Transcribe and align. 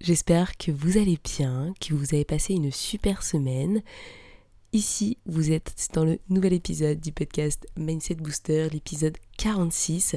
J'espère 0.00 0.56
que 0.56 0.70
vous 0.70 0.96
allez 0.96 1.18
bien, 1.24 1.74
que 1.80 1.92
vous 1.92 2.14
avez 2.14 2.24
passé 2.24 2.54
une 2.54 2.70
super 2.70 3.24
semaine. 3.24 3.82
Ici, 4.72 5.18
vous 5.26 5.50
êtes 5.50 5.88
dans 5.92 6.04
le 6.04 6.20
nouvel 6.28 6.52
épisode 6.52 7.00
du 7.00 7.10
podcast 7.10 7.66
Mindset 7.76 8.14
Booster, 8.14 8.68
l'épisode 8.70 9.16
46. 9.38 10.14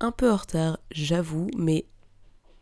Un 0.00 0.10
peu 0.10 0.32
en 0.32 0.36
retard, 0.36 0.78
j'avoue, 0.90 1.48
mais 1.54 1.84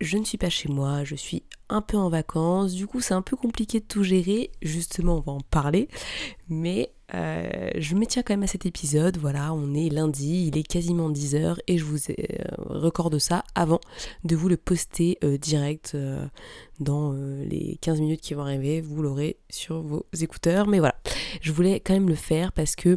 je 0.00 0.18
ne 0.18 0.24
suis 0.24 0.36
pas 0.36 0.50
chez 0.50 0.68
moi, 0.68 1.04
je 1.04 1.14
suis 1.14 1.44
un 1.72 1.82
peu 1.82 1.96
en 1.96 2.08
vacances, 2.08 2.74
du 2.74 2.86
coup 2.86 3.00
c'est 3.00 3.14
un 3.14 3.22
peu 3.22 3.36
compliqué 3.36 3.80
de 3.80 3.84
tout 3.84 4.02
gérer, 4.02 4.50
justement 4.60 5.16
on 5.16 5.20
va 5.20 5.32
en 5.32 5.40
parler, 5.40 5.88
mais 6.48 6.92
euh, 7.14 7.70
je 7.76 7.94
me 7.94 8.06
tiens 8.06 8.22
quand 8.22 8.32
même 8.32 8.42
à 8.42 8.46
cet 8.46 8.64
épisode, 8.64 9.18
voilà, 9.18 9.52
on 9.52 9.74
est 9.74 9.90
lundi, 9.90 10.46
il 10.48 10.58
est 10.58 10.62
quasiment 10.62 11.10
10h 11.10 11.58
et 11.66 11.76
je 11.76 11.84
vous 11.84 11.98
euh, 12.10 12.14
recorde 12.58 13.18
ça 13.18 13.44
avant 13.54 13.80
de 14.24 14.34
vous 14.34 14.48
le 14.48 14.56
poster 14.56 15.18
euh, 15.22 15.36
direct 15.36 15.96
dans 16.80 17.12
les 17.12 17.78
15 17.80 18.00
minutes 18.00 18.20
qui 18.20 18.34
vont 18.34 18.42
arriver, 18.42 18.80
vous 18.80 19.02
l'aurez 19.02 19.36
sur 19.50 19.82
vos 19.82 20.06
écouteurs, 20.20 20.66
mais 20.66 20.78
voilà, 20.78 20.96
je 21.40 21.52
voulais 21.52 21.80
quand 21.80 21.92
même 21.94 22.08
le 22.08 22.14
faire 22.14 22.52
parce 22.52 22.76
que 22.76 22.96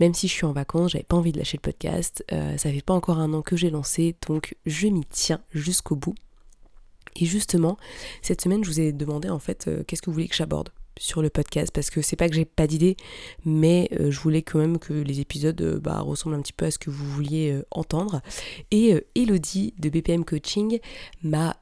même 0.00 0.14
si 0.14 0.28
je 0.28 0.32
suis 0.32 0.46
en 0.46 0.52
vacances, 0.52 0.92
j'avais 0.92 1.04
pas 1.04 1.16
envie 1.16 1.32
de 1.32 1.38
lâcher 1.38 1.56
le 1.56 1.62
podcast, 1.62 2.24
ça 2.30 2.70
fait 2.70 2.84
pas 2.84 2.94
encore 2.94 3.18
un 3.18 3.32
an 3.32 3.42
que 3.42 3.56
j'ai 3.56 3.70
lancé, 3.70 4.16
donc 4.28 4.54
je 4.66 4.88
m'y 4.88 5.04
tiens 5.06 5.40
jusqu'au 5.52 5.96
bout. 5.96 6.14
Et 7.18 7.24
justement, 7.24 7.76
cette 8.22 8.40
semaine, 8.40 8.62
je 8.64 8.70
vous 8.70 8.80
ai 8.80 8.92
demandé 8.92 9.28
en 9.28 9.38
fait 9.38 9.70
qu'est-ce 9.86 10.02
que 10.02 10.06
vous 10.06 10.14
voulez 10.14 10.28
que 10.28 10.36
j'aborde 10.36 10.70
sur 10.98 11.22
le 11.22 11.30
podcast? 11.30 11.70
Parce 11.72 11.90
que 11.90 12.02
c'est 12.02 12.16
pas 12.16 12.28
que 12.28 12.34
j'ai 12.34 12.44
pas 12.44 12.66
d'idée 12.66 12.96
mais 13.44 13.88
euh, 13.92 14.10
je 14.10 14.20
voulais 14.20 14.42
quand 14.42 14.58
même 14.58 14.78
que 14.78 14.92
les 14.92 15.20
épisodes 15.20 15.60
euh, 15.60 15.78
bah, 15.78 16.00
ressemblent 16.00 16.36
un 16.36 16.42
petit 16.42 16.52
peu 16.52 16.66
à 16.66 16.70
ce 16.70 16.78
que 16.78 16.90
vous 16.90 17.06
vouliez 17.06 17.52
euh, 17.52 17.66
entendre. 17.70 18.20
Et 18.70 18.94
Elodie 19.14 19.74
de 19.78 19.88
BPM 19.88 20.24
Coaching 20.24 20.78
m'a 21.22 21.56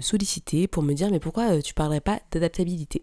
sollicité 0.00 0.66
pour 0.68 0.82
me 0.82 0.94
dire 0.94 1.10
mais 1.10 1.20
pourquoi 1.20 1.60
tu 1.62 1.74
parlerais 1.74 2.00
pas 2.00 2.20
d'adaptabilité? 2.30 3.02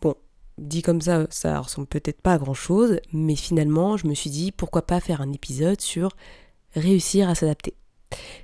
Bon 0.00 0.14
dit 0.58 0.82
comme 0.82 1.00
ça 1.00 1.26
ça 1.30 1.60
ressemble 1.60 1.86
peut-être 1.86 2.20
pas 2.20 2.34
à 2.34 2.38
grand 2.38 2.54
chose 2.54 3.00
mais 3.12 3.36
finalement 3.36 3.96
je 3.96 4.06
me 4.06 4.14
suis 4.14 4.30
dit 4.30 4.52
pourquoi 4.52 4.82
pas 4.82 5.00
faire 5.00 5.20
un 5.20 5.32
épisode 5.32 5.80
sur 5.80 6.16
réussir 6.74 7.28
à 7.28 7.34
s'adapter 7.34 7.74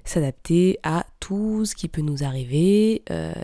s'adapter 0.05 0.79
à 0.83 1.07
tout 1.21 1.65
ce 1.65 1.75
qui 1.75 1.89
peut 1.89 2.03
nous 2.03 2.25
arriver 2.25 3.03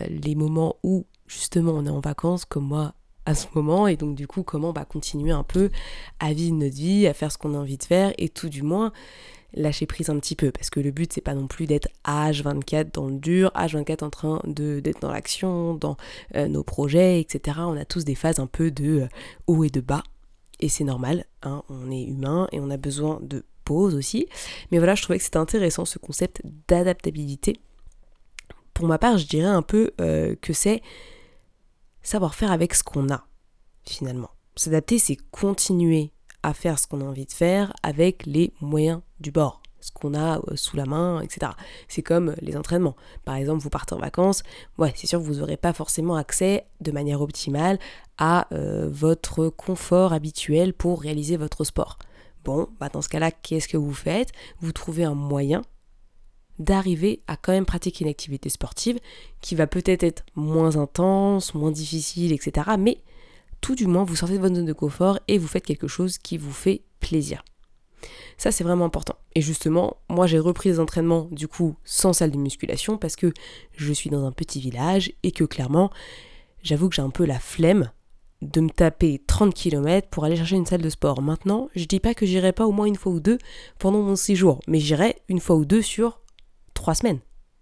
les 0.08 0.34
moments 0.34 0.76
où 0.82 1.06
justement 1.26 1.72
on 1.72 1.86
est 1.86 1.90
en 1.90 2.00
vacances 2.00 2.44
comme 2.44 2.66
moi 2.66 2.94
à 3.26 3.34
ce 3.34 3.46
moment. 3.54 3.86
Et 3.86 3.96
donc 3.96 4.14
du 4.14 4.26
coup 4.26 4.42
comment 4.42 4.72
bah, 4.72 4.84
continuer 4.84 5.30
un 5.30 5.44
peu 5.44 5.70
à 6.18 6.32
vivre 6.32 6.56
notre 6.56 6.76
vie, 6.76 7.06
à 7.06 7.14
faire 7.14 7.32
ce 7.32 7.38
qu'on 7.38 7.54
a 7.54 7.58
envie 7.58 7.78
de 7.78 7.84
faire 7.84 8.12
et 8.18 8.28
tout 8.28 8.48
du 8.48 8.62
moins 8.62 8.92
lâcher 9.54 9.86
prise 9.86 10.10
un 10.10 10.18
petit 10.18 10.36
peu. 10.36 10.50
Parce 10.50 10.70
que 10.70 10.80
le 10.80 10.90
but 10.90 11.12
c'est 11.12 11.20
pas 11.20 11.34
non 11.34 11.46
plus 11.46 11.66
d'être 11.66 11.88
H24 12.04 12.92
dans 12.92 13.08
le 13.08 13.18
dur, 13.18 13.50
H24 13.54 14.04
en 14.04 14.10
train 14.10 14.40
d'être 14.44 15.00
dans 15.00 15.10
l'action, 15.10 15.74
dans 15.74 15.96
euh, 16.36 16.48
nos 16.48 16.62
projets, 16.62 17.20
etc. 17.20 17.58
On 17.60 17.76
a 17.76 17.84
tous 17.84 18.04
des 18.04 18.14
phases 18.14 18.38
un 18.38 18.46
peu 18.46 18.70
de 18.70 19.02
euh, 19.02 19.08
haut 19.46 19.64
et 19.64 19.70
de 19.70 19.80
bas. 19.80 20.02
Et 20.62 20.68
c'est 20.68 20.84
normal, 20.84 21.24
hein, 21.42 21.62
on 21.70 21.90
est 21.90 22.02
humain 22.02 22.46
et 22.52 22.60
on 22.60 22.68
a 22.68 22.76
besoin 22.76 23.18
de 23.22 23.44
aussi. 23.74 24.26
Mais 24.70 24.78
voilà, 24.78 24.94
je 24.94 25.02
trouvais 25.02 25.18
que 25.18 25.24
c'était 25.24 25.38
intéressant 25.38 25.84
ce 25.84 25.98
concept 25.98 26.42
d'adaptabilité. 26.68 27.60
Pour 28.74 28.86
ma 28.86 28.98
part, 28.98 29.18
je 29.18 29.26
dirais 29.26 29.48
un 29.48 29.62
peu 29.62 29.92
euh, 30.00 30.34
que 30.40 30.52
c'est 30.52 30.82
savoir 32.02 32.34
faire 32.34 32.52
avec 32.52 32.74
ce 32.74 32.82
qu'on 32.82 33.10
a, 33.10 33.26
finalement. 33.84 34.30
S'adapter, 34.56 34.98
c'est 34.98 35.16
continuer 35.30 36.12
à 36.42 36.54
faire 36.54 36.78
ce 36.78 36.86
qu'on 36.86 37.00
a 37.00 37.04
envie 37.04 37.26
de 37.26 37.32
faire 37.32 37.72
avec 37.82 38.24
les 38.26 38.52
moyens 38.60 39.00
du 39.20 39.30
bord, 39.30 39.62
ce 39.80 39.90
qu'on 39.90 40.14
a 40.14 40.38
euh, 40.38 40.56
sous 40.56 40.76
la 40.76 40.86
main, 40.86 41.20
etc. 41.20 41.52
C'est 41.88 42.02
comme 42.02 42.34
les 42.40 42.56
entraînements. 42.56 42.96
Par 43.24 43.34
exemple, 43.36 43.62
vous 43.62 43.70
partez 43.70 43.94
en 43.94 43.98
vacances, 43.98 44.42
ouais, 44.78 44.92
c'est 44.96 45.06
sûr 45.06 45.20
vous 45.20 45.36
n'aurez 45.36 45.56
pas 45.56 45.72
forcément 45.72 46.16
accès 46.16 46.66
de 46.80 46.92
manière 46.92 47.20
optimale 47.20 47.78
à 48.18 48.48
euh, 48.52 48.88
votre 48.90 49.48
confort 49.48 50.12
habituel 50.12 50.72
pour 50.72 51.02
réaliser 51.02 51.36
votre 51.36 51.64
sport. 51.64 51.98
Bon, 52.44 52.68
bah 52.78 52.88
dans 52.88 53.02
ce 53.02 53.08
cas-là, 53.08 53.30
qu'est-ce 53.30 53.68
que 53.68 53.76
vous 53.76 53.92
faites? 53.92 54.32
Vous 54.60 54.72
trouvez 54.72 55.04
un 55.04 55.14
moyen 55.14 55.62
d'arriver 56.58 57.22
à 57.26 57.36
quand 57.36 57.52
même 57.52 57.66
pratiquer 57.66 58.04
une 58.04 58.10
activité 58.10 58.48
sportive 58.48 58.98
qui 59.40 59.54
va 59.54 59.66
peut-être 59.66 60.02
être 60.02 60.24
moins 60.34 60.76
intense, 60.76 61.54
moins 61.54 61.70
difficile, 61.70 62.32
etc. 62.32 62.70
Mais 62.78 62.98
tout 63.60 63.74
du 63.74 63.86
moins, 63.86 64.04
vous 64.04 64.16
sortez 64.16 64.36
de 64.36 64.40
votre 64.40 64.54
zone 64.54 64.66
de 64.66 64.72
confort 64.72 65.18
et 65.28 65.38
vous 65.38 65.48
faites 65.48 65.64
quelque 65.64 65.88
chose 65.88 66.18
qui 66.18 66.38
vous 66.38 66.52
fait 66.52 66.82
plaisir. 67.00 67.42
Ça, 68.38 68.50
c'est 68.50 68.64
vraiment 68.64 68.86
important. 68.86 69.16
Et 69.34 69.42
justement, 69.42 69.98
moi, 70.08 70.26
j'ai 70.26 70.38
repris 70.38 70.70
les 70.70 70.80
entraînements, 70.80 71.28
du 71.30 71.46
coup, 71.46 71.76
sans 71.84 72.12
salle 72.14 72.30
de 72.30 72.38
musculation, 72.38 72.96
parce 72.96 73.16
que 73.16 73.32
je 73.76 73.92
suis 73.92 74.08
dans 74.08 74.24
un 74.24 74.32
petit 74.32 74.60
village 74.60 75.12
et 75.22 75.32
que 75.32 75.44
clairement, 75.44 75.90
j'avoue 76.62 76.88
que 76.88 76.94
j'ai 76.94 77.02
un 77.02 77.10
peu 77.10 77.26
la 77.26 77.38
flemme 77.38 77.90
de 78.42 78.60
me 78.60 78.70
taper 78.70 79.22
30 79.26 79.54
km 79.54 80.08
pour 80.08 80.24
aller 80.24 80.36
chercher 80.36 80.56
une 80.56 80.66
salle 80.66 80.82
de 80.82 80.90
sport. 80.90 81.20
Maintenant, 81.20 81.68
je 81.74 81.84
dis 81.84 82.00
pas 82.00 82.14
que 82.14 82.26
j'irai 82.26 82.52
pas 82.52 82.66
au 82.66 82.72
moins 82.72 82.86
une 82.86 82.96
fois 82.96 83.12
ou 83.12 83.20
deux 83.20 83.38
pendant 83.78 84.02
mon 84.02 84.16
séjour, 84.16 84.60
mais 84.66 84.80
j'irai 84.80 85.16
une 85.28 85.40
fois 85.40 85.56
ou 85.56 85.64
deux 85.64 85.82
sur 85.82 86.20
trois 86.74 86.94
semaines. 86.94 87.20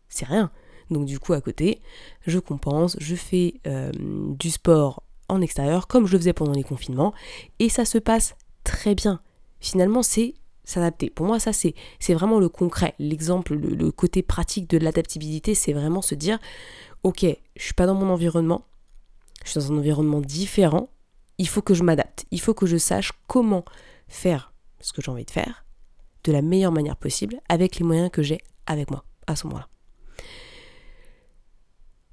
C'est 0.09 0.27
rien. 0.27 0.50
Donc 0.91 1.05
du 1.05 1.19
coup 1.19 1.33
à 1.33 1.41
côté, 1.41 1.83
je 2.27 2.39
compense, 2.39 2.97
je 3.00 3.15
fais 3.15 3.61
euh, 3.66 3.93
du 4.39 4.50
sport 4.50 5.03
en 5.28 5.41
extérieur 5.43 5.87
comme 5.87 6.06
je 6.06 6.12
le 6.12 6.19
faisais 6.19 6.33
pendant 6.33 6.53
les 6.53 6.62
confinements 6.62 7.12
et 7.59 7.69
ça 7.69 7.84
se 7.84 7.99
passe 7.99 8.37
très 8.65 8.95
bien. 8.95 9.21
Finalement 9.60 10.03
c'est 10.03 10.34
s'adapter. 10.65 11.10
Pour 11.10 11.27
moi 11.27 11.41
ça 11.41 11.53
c'est 11.53 11.75
c'est 11.99 12.15
vraiment 12.15 12.39
le 12.39 12.49
concret, 12.49 12.95
l'exemple, 12.99 13.55
le, 13.55 13.75
le 13.75 13.91
côté 13.91 14.22
pratique 14.22 14.71
de 14.71 14.78
l'adaptabilité, 14.78 15.55
c'est 15.55 15.72
vraiment 15.75 16.00
se 16.00 16.15
dire 16.15 16.39
ok, 17.03 17.27
je 17.56 17.62
suis 17.62 17.75
pas 17.75 17.87
dans 17.87 17.95
mon 17.95 18.09
environnement, 18.09 18.65
je 19.44 19.50
suis 19.50 19.60
dans 19.60 19.72
un 19.72 19.78
environnement 19.78 20.21
différent, 20.21 20.88
il 21.38 21.49
faut 21.49 21.62
que 21.62 21.75
je 21.75 21.82
m'adapte, 21.82 22.26
il 22.31 22.41
faut 22.41 22.54
que 22.54 22.66
je 22.66 22.76
sache 22.76 23.12
comment 23.26 23.65
faire 24.09 24.53
ce 24.81 24.93
que 24.93 25.03
j'ai 25.03 25.10
envie 25.10 25.25
de 25.25 25.31
faire 25.31 25.65
de 26.25 26.32
la 26.32 26.43
meilleure 26.43 26.72
manière 26.72 26.97
possible 26.97 27.41
avec 27.48 27.77
les 27.77 27.84
moyens 27.84 28.10
que 28.10 28.22
j'ai 28.22 28.38
avec 28.66 28.91
moi 28.91 29.04
à 29.27 29.37
ce 29.37 29.47
moment-là. 29.47 29.69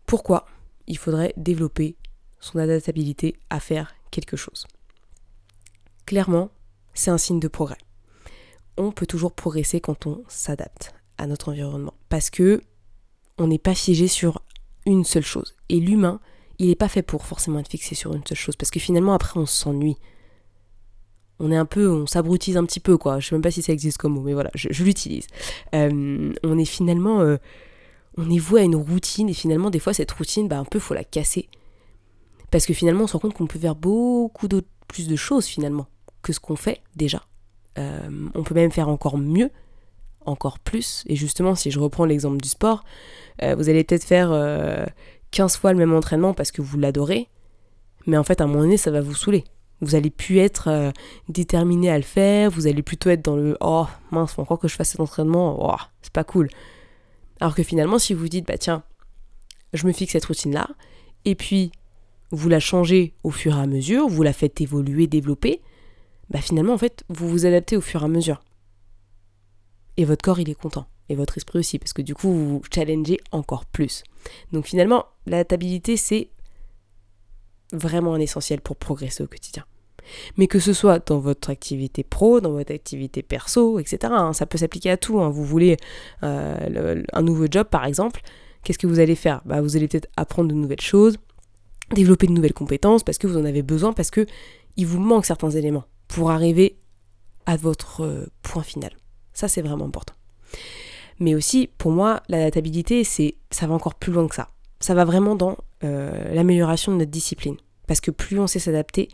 Pourquoi 0.06 0.46
il 0.88 0.98
faudrait 0.98 1.34
développer 1.36 1.98
son 2.40 2.60
adaptabilité 2.60 3.36
à 3.50 3.60
faire 3.60 3.96
quelque 4.12 4.38
chose? 4.38 4.68
Clairement, 6.06 6.52
c'est 6.94 7.12
un 7.12 7.18
signe 7.18 7.40
de 7.40 7.48
progrès. 7.48 7.78
On 8.78 8.92
peut 8.92 9.08
toujours 9.08 9.34
progresser 9.34 9.82
quand 9.82 10.06
on 10.06 10.24
s'adapte 10.28 10.94
à 11.18 11.28
notre 11.28 11.50
environnement 11.50 11.94
parce 12.10 12.30
que 12.30 12.62
on 13.38 13.48
n'est 13.48 13.60
pas 13.60 13.76
figé 13.76 14.08
sur 14.08 14.42
une 14.86 15.04
seule 15.04 15.26
chose. 15.26 15.56
Et 15.70 15.80
l'humain, 15.80 16.20
il 16.60 16.68
n'est 16.68 16.76
pas 16.76 16.88
fait 16.88 17.02
pour 17.02 17.26
forcément 17.26 17.60
être 17.60 17.70
fixé 17.70 17.96
sur 17.96 18.14
une 18.14 18.26
seule 18.26 18.38
chose 18.38 18.56
parce 18.56 18.72
que 18.72 18.80
finalement 18.80 19.14
après 19.14 19.40
on 19.40 19.46
s'ennuie 19.46 19.98
on 21.40 21.52
est 21.52 21.58
un 21.58 21.66
peu, 21.66 21.90
on 21.90 22.06
s'abrutise 22.08 22.58
un 22.58 22.66
petit 22.66 22.80
peu, 22.80 22.98
quoi. 22.98 23.20
Je 23.20 23.28
sais 23.28 23.36
même 23.36 23.42
pas 23.42 23.52
si 23.52 23.62
ça 23.62 23.74
existe 23.74 23.98
comme 23.98 24.14
mot, 24.14 24.22
mais 24.22 24.34
voilà, 24.34 24.52
je, 24.56 24.84
l'utilise. 24.84 25.28
Euh, 25.74 26.34
on 26.44 26.58
est 26.58 26.66
finalement, 26.66 27.22
euh, 27.22 27.38
on 28.18 28.30
est 28.30 28.38
voué 28.38 28.62
à 28.62 28.64
une 28.64 28.76
routine, 28.76 29.30
et 29.30 29.34
finalement, 29.34 29.70
des 29.70 29.80
fois, 29.80 29.94
cette 29.94 30.12
routine, 30.12 30.48
bah, 30.48 30.58
un 30.58 30.66
peu, 30.66 30.80
faut 30.80 30.94
la 30.94 31.04
casser. 31.04 31.50
Parce 32.52 32.66
que 32.66 32.74
finalement, 32.74 33.04
on 33.04 33.08
se 33.08 33.14
rend 33.14 33.20
compte 33.20 33.34
qu'on 33.34 33.48
peut 33.48 33.60
faire 33.60 33.76
beaucoup 33.76 34.48
d'autres, 34.48 34.68
plus 34.88 35.08
de 35.08 35.16
choses, 35.16 35.46
finalement, 35.46 35.88
que 36.22 36.32
ce 36.32 36.40
qu'on 36.40 36.56
fait 36.56 36.82
déjà. 36.96 37.24
Euh, 37.78 38.30
on 38.34 38.44
peut 38.44 38.56
même 38.56 38.72
faire 38.72 38.88
encore 38.88 39.18
mieux, 39.18 39.50
encore 40.26 40.60
plus. 40.60 41.04
Et 41.08 41.18
justement, 41.18 41.56
si 41.56 41.70
je 41.70 41.80
reprends 41.80 42.06
l'exemple 42.06 42.38
du 42.38 42.48
sport, 42.48 42.86
vous 43.42 43.68
allez 43.68 43.84
peut-être 43.84 44.06
faire 44.06 44.32
15 45.36 45.58
fois 45.58 45.72
le 45.72 45.78
même 45.78 45.94
entraînement 45.94 46.34
parce 46.34 46.52
que 46.52 46.62
vous 46.62 46.78
l'adorez, 46.78 47.30
mais 48.08 48.18
en 48.18 48.24
fait, 48.24 48.42
à 48.42 48.46
un 48.46 48.48
moment 48.48 48.62
donné, 48.62 48.78
ça 48.78 48.90
va 48.90 49.02
vous 49.02 49.14
saouler 49.14 49.44
vous 49.82 49.96
allez 49.96 50.10
plus 50.10 50.38
être 50.38 50.70
euh, 50.70 50.92
déterminé 51.30 51.90
à 51.90 51.98
le 51.98 52.04
faire, 52.04 52.50
vous 52.50 52.68
allez 52.68 52.84
plutôt 52.84 53.10
être 53.10 53.24
dans 53.24 53.36
le 53.36 53.58
oh 53.62 53.86
mince, 54.12 54.34
faut 54.34 54.42
encore 54.42 54.60
que 54.60 54.68
je 54.68 54.76
fasse 54.76 54.90
cet 54.90 55.00
entraînement, 55.00 55.58
oh, 55.60 55.82
c'est 56.02 56.14
pas 56.14 56.24
cool. 56.24 56.50
Alors 57.40 57.56
que 57.56 57.64
finalement, 57.64 58.00
si 58.00 58.14
vous 58.14 58.28
dites 58.28 58.48
bah 58.48 58.58
tiens, 58.58 58.84
je 59.74 59.86
me 59.86 59.92
fixe 59.92 60.14
cette 60.14 60.26
routine 60.26 60.54
là, 60.54 60.70
et 61.26 61.36
puis 61.36 61.72
vous 62.32 62.50
la 62.50 62.60
changez 62.60 63.14
au 63.24 63.32
fur 63.32 63.56
et 63.58 63.60
à 63.60 63.68
mesure, 63.68 64.08
vous 64.08 64.24
la 64.24 64.34
faites 64.34 64.62
évoluer, 64.62 65.08
développer, 65.08 65.62
bah 66.30 66.42
finalement 66.42 66.74
en 66.74 66.78
fait 66.78 67.04
vous 67.10 67.28
vous 67.28 67.46
adaptez 67.46 67.76
au 67.76 67.82
fur 67.82 68.02
et 68.02 68.06
à 68.06 68.10
mesure. 68.10 68.42
Et 69.98 70.06
votre 70.06 70.24
corps 70.24 70.40
il 70.40 70.50
est 70.50 70.56
content, 70.56 70.88
et 71.10 71.16
votre 71.16 71.38
esprit 71.38 71.60
aussi, 71.60 71.80
parce 71.80 71.94
que 71.94 72.02
du 72.02 72.16
coup 72.16 72.32
vous 72.32 72.50
vous 72.60 72.62
challengez 72.74 73.20
encore 73.32 73.66
plus. 73.66 74.04
Donc 74.52 74.66
finalement, 74.66 75.06
l'adaptabilité 75.26 75.98
c'est 75.98 76.30
vraiment 77.72 78.14
un 78.14 78.20
essentiel 78.20 78.62
pour 78.62 78.76
progresser 78.76 79.24
au 79.24 79.28
quotidien. 79.28 79.66
Mais 80.38 80.48
que 80.48 80.60
ce 80.60 80.74
soit 80.74 81.08
dans 81.08 81.20
votre 81.20 81.50
activité 81.50 82.04
pro, 82.04 82.40
dans 82.40 82.52
votre 82.52 82.74
activité 82.74 83.24
perso, 83.24 83.80
etc. 83.80 83.98
Hein, 84.16 84.34
ça 84.34 84.46
peut 84.46 84.58
s'appliquer 84.58 84.92
à 84.92 84.98
tout. 84.98 85.20
Hein. 85.20 85.30
Vous 85.30 85.44
voulez 85.44 85.78
euh, 86.24 87.04
un 87.12 87.22
nouveau 87.24 87.48
job, 87.50 87.68
par 87.68 87.86
exemple, 87.86 88.22
qu'est-ce 88.64 88.78
que 88.78 88.88
vous 88.88 89.00
allez 89.00 89.16
faire? 89.16 89.42
Bah, 89.46 89.62
Vous 89.62 89.76
allez 89.76 89.88
peut-être 89.88 90.10
apprendre 90.16 90.50
de 90.50 90.54
nouvelles 90.54 90.82
choses, 90.82 91.18
développer 91.94 92.28
de 92.28 92.34
nouvelles 92.34 92.54
compétences 92.54 93.04
parce 93.04 93.18
que 93.18 93.26
vous 93.26 93.38
en 93.38 93.46
avez 93.46 93.64
besoin, 93.64 93.94
parce 93.94 94.12
que 94.12 94.28
il 94.78 94.86
vous 94.86 95.00
manque 95.00 95.26
certains 95.26 95.52
éléments 95.52 95.86
pour 96.08 96.30
arriver 96.30 96.78
à 97.46 97.58
votre 97.58 98.02
euh, 98.02 98.26
point 98.44 98.64
final. 98.64 98.92
Ça, 99.34 99.48
c'est 99.48 99.62
vraiment 99.62 99.86
important. 99.86 100.14
Mais 101.20 101.36
aussi, 101.36 101.70
pour 101.78 101.92
moi, 101.92 102.22
l'adaptabilité, 102.28 103.04
c'est, 103.04 103.36
ça 103.50 103.68
va 103.68 103.74
encore 103.74 103.96
plus 103.96 104.12
loin 104.12 104.28
que 104.28 104.36
ça. 104.36 104.50
Ça 104.80 104.94
va 104.94 105.06
vraiment 105.06 105.36
dans 105.36 105.58
euh, 105.84 106.34
l'amélioration 106.34 106.92
de 106.92 106.98
notre 106.98 107.12
discipline. 107.12 107.56
Parce 107.88 108.02
que 108.02 108.12
plus 108.12 108.40
on 108.40 108.48
sait 108.48 108.60
s'adapter, 108.60 109.10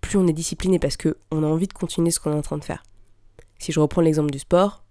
plus 0.00 0.18
on 0.18 0.26
est 0.26 0.32
discipliné 0.32 0.78
parce 0.78 0.96
qu'on 0.96 1.42
a 1.42 1.46
envie 1.46 1.66
de 1.66 1.72
continuer 1.72 2.10
ce 2.10 2.20
qu'on 2.20 2.32
est 2.32 2.38
en 2.38 2.42
train 2.42 2.58
de 2.58 2.64
faire. 2.64 2.82
Si 3.58 3.72
je 3.72 3.80
reprends 3.80 4.02
l'exemple 4.02 4.30
du 4.30 4.38
sport, 4.38 4.84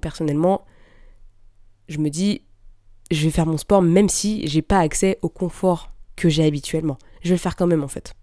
personnellement, 0.00 0.64
je 1.88 1.98
me 1.98 2.10
dis, 2.10 2.42
je 3.10 3.24
vais 3.24 3.30
faire 3.30 3.46
mon 3.46 3.58
sport 3.58 3.82
même 3.82 4.08
si 4.08 4.46
j'ai 4.46 4.62
pas 4.62 4.78
accès 4.78 5.18
au 5.22 5.28
confort 5.28 5.90
que 6.16 6.28
j'ai 6.28 6.44
habituellement. 6.44 6.98
Je 7.22 7.28
vais 7.28 7.34
le 7.34 7.40
faire 7.40 7.56
quand 7.56 7.66
même 7.66 7.84
en 7.84 7.88
fait. 7.88 8.14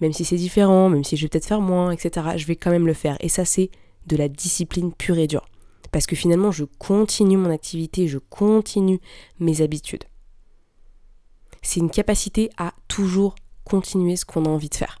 Même 0.00 0.12
si 0.12 0.24
c'est 0.24 0.36
différent, 0.36 0.88
même 0.88 1.04
si 1.04 1.16
je 1.16 1.22
vais 1.22 1.28
peut-être 1.28 1.46
faire 1.46 1.60
moins, 1.60 1.90
etc., 1.90 2.36
je 2.36 2.46
vais 2.46 2.56
quand 2.56 2.70
même 2.70 2.86
le 2.86 2.94
faire. 2.94 3.16
Et 3.20 3.28
ça, 3.28 3.44
c'est 3.44 3.70
de 4.06 4.16
la 4.16 4.28
discipline 4.28 4.92
pure 4.92 5.18
et 5.18 5.26
dure. 5.26 5.46
Parce 5.94 6.06
que 6.06 6.16
finalement, 6.16 6.50
je 6.50 6.64
continue 6.64 7.36
mon 7.36 7.50
activité, 7.50 8.08
je 8.08 8.18
continue 8.18 8.98
mes 9.38 9.60
habitudes. 9.60 10.02
C'est 11.62 11.78
une 11.78 11.88
capacité 11.88 12.50
à 12.56 12.74
toujours 12.88 13.36
continuer 13.62 14.16
ce 14.16 14.24
qu'on 14.24 14.44
a 14.44 14.48
envie 14.48 14.68
de 14.68 14.74
faire. 14.74 15.00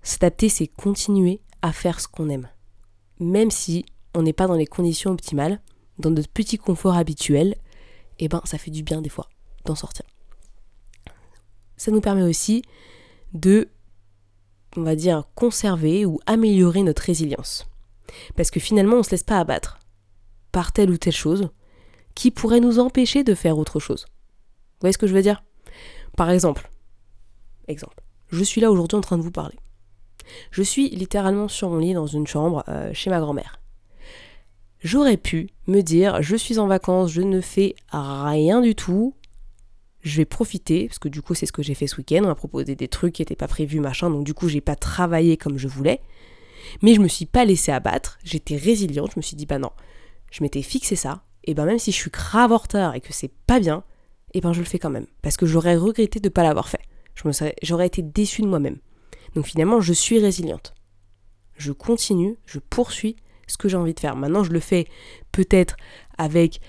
S'adapter, 0.00 0.48
c'est 0.48 0.68
continuer 0.68 1.42
à 1.60 1.74
faire 1.74 2.00
ce 2.00 2.08
qu'on 2.08 2.30
aime. 2.30 2.48
Même 3.20 3.50
si 3.50 3.84
on 4.14 4.22
n'est 4.22 4.32
pas 4.32 4.46
dans 4.46 4.54
les 4.54 4.66
conditions 4.66 5.10
optimales, 5.10 5.60
dans 5.98 6.10
notre 6.10 6.30
petit 6.30 6.56
confort 6.56 6.96
habituel, 6.96 7.56
eh 8.20 8.28
ben 8.28 8.40
ça 8.44 8.56
fait 8.56 8.70
du 8.70 8.82
bien 8.82 9.02
des 9.02 9.10
fois 9.10 9.28
d'en 9.66 9.74
sortir. 9.74 10.06
Ça 11.76 11.90
nous 11.90 12.00
permet 12.00 12.22
aussi 12.22 12.62
de, 13.34 13.68
on 14.78 14.82
va 14.82 14.96
dire, 14.96 15.24
conserver 15.34 16.06
ou 16.06 16.20
améliorer 16.24 16.82
notre 16.82 17.02
résilience. 17.02 17.66
Parce 18.36 18.50
que 18.50 18.60
finalement, 18.60 18.96
on 18.96 18.98
ne 18.98 19.04
se 19.04 19.10
laisse 19.10 19.22
pas 19.22 19.38
abattre 19.38 19.78
par 20.50 20.72
telle 20.72 20.90
ou 20.90 20.96
telle 20.96 21.12
chose 21.12 21.50
qui 22.14 22.30
pourrait 22.30 22.60
nous 22.60 22.78
empêcher 22.78 23.24
de 23.24 23.34
faire 23.34 23.58
autre 23.58 23.80
chose. 23.80 24.06
Vous 24.08 24.80
voyez 24.82 24.92
ce 24.92 24.98
que 24.98 25.06
je 25.06 25.14
veux 25.14 25.22
dire? 25.22 25.42
Par 26.16 26.30
exemple, 26.30 26.70
exemple, 27.68 28.02
je 28.28 28.44
suis 28.44 28.60
là 28.60 28.70
aujourd'hui 28.70 28.96
en 28.96 29.00
train 29.00 29.18
de 29.18 29.22
vous 29.22 29.30
parler. 29.30 29.56
Je 30.50 30.62
suis 30.62 30.90
littéralement 30.90 31.48
sur 31.48 31.70
mon 31.70 31.78
lit 31.78 31.94
dans 31.94 32.06
une 32.06 32.26
chambre 32.26 32.64
euh, 32.68 32.92
chez 32.92 33.10
ma 33.10 33.20
grand-mère. 33.20 33.60
J'aurais 34.80 35.16
pu 35.16 35.48
me 35.68 35.80
dire, 35.80 36.22
je 36.22 36.36
suis 36.36 36.58
en 36.58 36.66
vacances, 36.66 37.12
je 37.12 37.22
ne 37.22 37.40
fais 37.40 37.76
rien 37.92 38.60
du 38.60 38.74
tout, 38.74 39.14
je 40.00 40.16
vais 40.16 40.24
profiter, 40.24 40.88
parce 40.88 40.98
que 40.98 41.08
du 41.08 41.22
coup 41.22 41.34
c'est 41.34 41.46
ce 41.46 41.52
que 41.52 41.62
j'ai 41.62 41.74
fait 41.74 41.86
ce 41.86 41.96
week-end, 41.96 42.22
on 42.24 42.26
m'a 42.26 42.34
proposé 42.34 42.74
des 42.74 42.88
trucs 42.88 43.14
qui 43.14 43.22
n'étaient 43.22 43.36
pas 43.36 43.46
prévus, 43.46 43.78
machin, 43.78 44.10
donc 44.10 44.24
du 44.24 44.34
coup 44.34 44.48
j'ai 44.48 44.60
pas 44.60 44.74
travaillé 44.74 45.36
comme 45.36 45.56
je 45.56 45.68
voulais, 45.68 46.00
mais 46.80 46.94
je 46.94 47.00
me 47.00 47.08
suis 47.08 47.26
pas 47.26 47.44
laissé 47.44 47.72
abattre, 47.72 48.18
j'étais 48.24 48.56
résiliente, 48.56 49.12
je 49.12 49.18
me 49.18 49.22
suis 49.22 49.36
dit 49.36 49.46
bah 49.46 49.58
non, 49.58 49.70
je 50.30 50.42
m'étais 50.42 50.62
fixé 50.62 50.96
ça, 50.96 51.22
et 51.44 51.54
ben 51.54 51.66
même 51.66 51.78
si 51.78 51.92
je 51.92 51.96
suis 51.96 52.10
grave 52.10 52.52
en 52.52 52.92
et 52.92 53.00
que 53.00 53.12
c'est 53.12 53.32
pas 53.46 53.60
bien, 53.60 53.84
et 54.34 54.40
ben 54.40 54.52
je 54.52 54.60
le 54.60 54.64
fais 54.64 54.78
quand 54.78 54.90
même, 54.90 55.06
parce 55.20 55.36
que 55.36 55.46
j'aurais 55.46 55.76
regretté 55.76 56.20
de 56.20 56.28
ne 56.28 56.32
pas 56.32 56.42
l'avoir 56.42 56.68
fait, 56.68 56.80
j'aurais 57.62 57.86
été 57.86 58.02
déçue 58.02 58.42
de 58.42 58.48
moi-même. 58.48 58.78
Donc 59.34 59.46
finalement 59.46 59.80
je 59.80 59.92
suis 59.92 60.18
résiliente. 60.18 60.74
Je 61.56 61.72
continue, 61.72 62.36
je 62.46 62.58
poursuis 62.58 63.16
ce 63.46 63.56
que 63.56 63.68
j'ai 63.68 63.76
envie 63.76 63.94
de 63.94 64.00
faire. 64.00 64.16
Maintenant 64.16 64.44
je 64.44 64.52
le 64.52 64.60
fais 64.60 64.86
peut-être 65.30 65.76
avec 66.18 66.60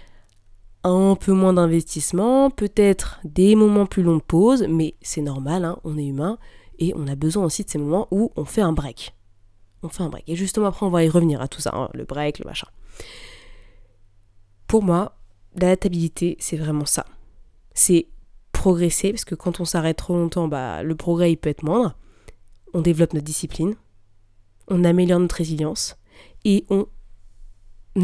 un 0.83 1.15
peu 1.15 1.31
moins 1.31 1.53
d'investissement, 1.53 2.49
peut-être 2.49 3.19
des 3.23 3.55
moments 3.55 3.85
plus 3.85 4.03
longs 4.03 4.17
de 4.17 4.21
pause, 4.21 4.65
mais 4.69 4.95
c'est 5.01 5.21
normal, 5.21 5.63
hein, 5.63 5.79
on 5.83 5.97
est 5.97 6.05
humain, 6.05 6.37
et 6.79 6.93
on 6.95 7.07
a 7.07 7.15
besoin 7.15 7.45
aussi 7.45 7.63
de 7.63 7.69
ces 7.69 7.77
moments 7.77 8.07
où 8.11 8.31
on 8.35 8.45
fait 8.45 8.61
un 8.61 8.73
break. 8.73 9.13
On 9.83 9.89
fait 9.89 10.03
un 10.03 10.09
break. 10.09 10.23
Et 10.27 10.35
justement 10.35 10.67
après 10.67 10.85
on 10.85 10.89
va 10.89 11.03
y 11.03 11.09
revenir 11.09 11.41
à 11.41 11.47
tout 11.47 11.61
ça, 11.61 11.71
hein, 11.73 11.89
le 11.93 12.05
break, 12.05 12.39
le 12.39 12.45
machin. 12.45 12.67
Pour 14.67 14.81
moi, 14.81 15.17
l'adaptabilité, 15.55 16.37
c'est 16.39 16.57
vraiment 16.57 16.85
ça. 16.85 17.05
C'est 17.73 18.07
progresser, 18.51 19.11
parce 19.11 19.25
que 19.25 19.35
quand 19.35 19.59
on 19.59 19.65
s'arrête 19.65 19.97
trop 19.97 20.15
longtemps, 20.15 20.47
bah, 20.47 20.83
le 20.83 20.95
progrès 20.95 21.31
il 21.31 21.37
peut 21.37 21.49
être 21.49 21.63
moindre. 21.63 21.95
On 22.73 22.81
développe 22.81 23.13
notre 23.13 23.25
discipline, 23.25 23.75
on 24.67 24.83
améliore 24.83 25.19
notre 25.19 25.35
résilience, 25.35 25.97
et 26.45 26.65
on 26.69 26.87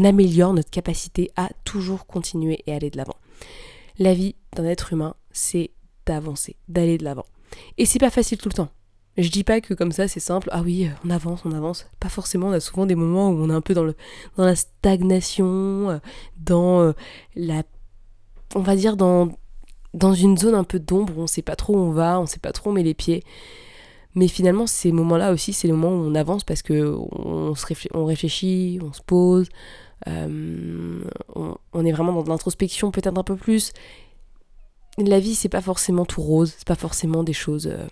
améliore 0.04 0.52
notre 0.52 0.70
capacité 0.70 1.30
à 1.36 1.48
toujours 1.64 2.06
continuer 2.06 2.62
et 2.66 2.74
aller 2.74 2.90
de 2.90 2.96
l'avant. 2.96 3.16
La 3.98 4.14
vie 4.14 4.36
d'un 4.54 4.64
être 4.64 4.92
humain, 4.92 5.14
c'est 5.32 5.70
d'avancer, 6.06 6.56
d'aller 6.68 6.98
de 6.98 7.04
l'avant. 7.04 7.26
Et 7.78 7.86
c'est 7.86 7.98
pas 7.98 8.10
facile 8.10 8.38
tout 8.38 8.48
le 8.48 8.54
temps. 8.54 8.70
Je 9.16 9.28
dis 9.28 9.44
pas 9.44 9.60
que 9.60 9.74
comme 9.74 9.92
ça 9.92 10.08
c'est 10.08 10.20
simple, 10.20 10.48
ah 10.52 10.62
oui, 10.62 10.88
on 11.04 11.10
avance, 11.10 11.42
on 11.44 11.52
avance. 11.52 11.86
Pas 11.98 12.08
forcément, 12.08 12.48
on 12.48 12.52
a 12.52 12.60
souvent 12.60 12.86
des 12.86 12.94
moments 12.94 13.30
où 13.30 13.42
on 13.42 13.50
est 13.50 13.54
un 13.54 13.60
peu 13.60 13.74
dans, 13.74 13.84
le, 13.84 13.94
dans 14.36 14.44
la 14.44 14.56
stagnation, 14.56 15.90
euh, 15.90 15.98
dans 16.38 16.80
euh, 16.80 16.92
la. 17.34 17.62
On 18.54 18.60
va 18.60 18.76
dire 18.76 18.96
dans, 18.96 19.30
dans 19.94 20.14
une 20.14 20.36
zone 20.36 20.54
un 20.54 20.64
peu 20.64 20.78
d'ombre 20.78 21.14
on 21.16 21.26
sait 21.26 21.42
pas 21.42 21.56
trop 21.56 21.74
où 21.74 21.78
on 21.78 21.92
va, 21.92 22.20
on 22.20 22.26
sait 22.26 22.38
pas 22.38 22.52
trop 22.52 22.70
où 22.70 22.72
on 22.72 22.74
met 22.76 22.82
les 22.82 22.94
pieds. 22.94 23.24
Mais 24.14 24.26
finalement, 24.26 24.66
ces 24.66 24.90
moments-là 24.90 25.32
aussi, 25.32 25.52
c'est 25.52 25.68
les 25.68 25.72
moments 25.72 25.90
où 25.90 26.08
on 26.08 26.14
avance 26.14 26.42
parce 26.42 26.62
que 26.62 26.96
on, 27.12 27.54
se 27.54 27.66
on 27.94 28.04
réfléchit, 28.04 28.80
on 28.82 28.92
se 28.92 29.02
pose, 29.02 29.48
euh, 30.08 31.04
on, 31.34 31.84
est 31.84 31.92
vraiment 31.92 32.12
dans 32.12 32.22
de 32.22 32.28
l'introspection 32.28 32.90
peut-être 32.90 33.18
un 33.18 33.22
peu 33.22 33.36
plus. 33.36 33.72
La 34.98 35.20
vie, 35.20 35.34
c'est 35.34 35.48
pas 35.48 35.60
forcément 35.60 36.04
tout 36.04 36.22
rose, 36.22 36.54
c'est 36.56 36.66
pas 36.66 36.74
forcément 36.74 37.22
des 37.22 37.32
choses 37.32 37.68
euh, 37.68 37.86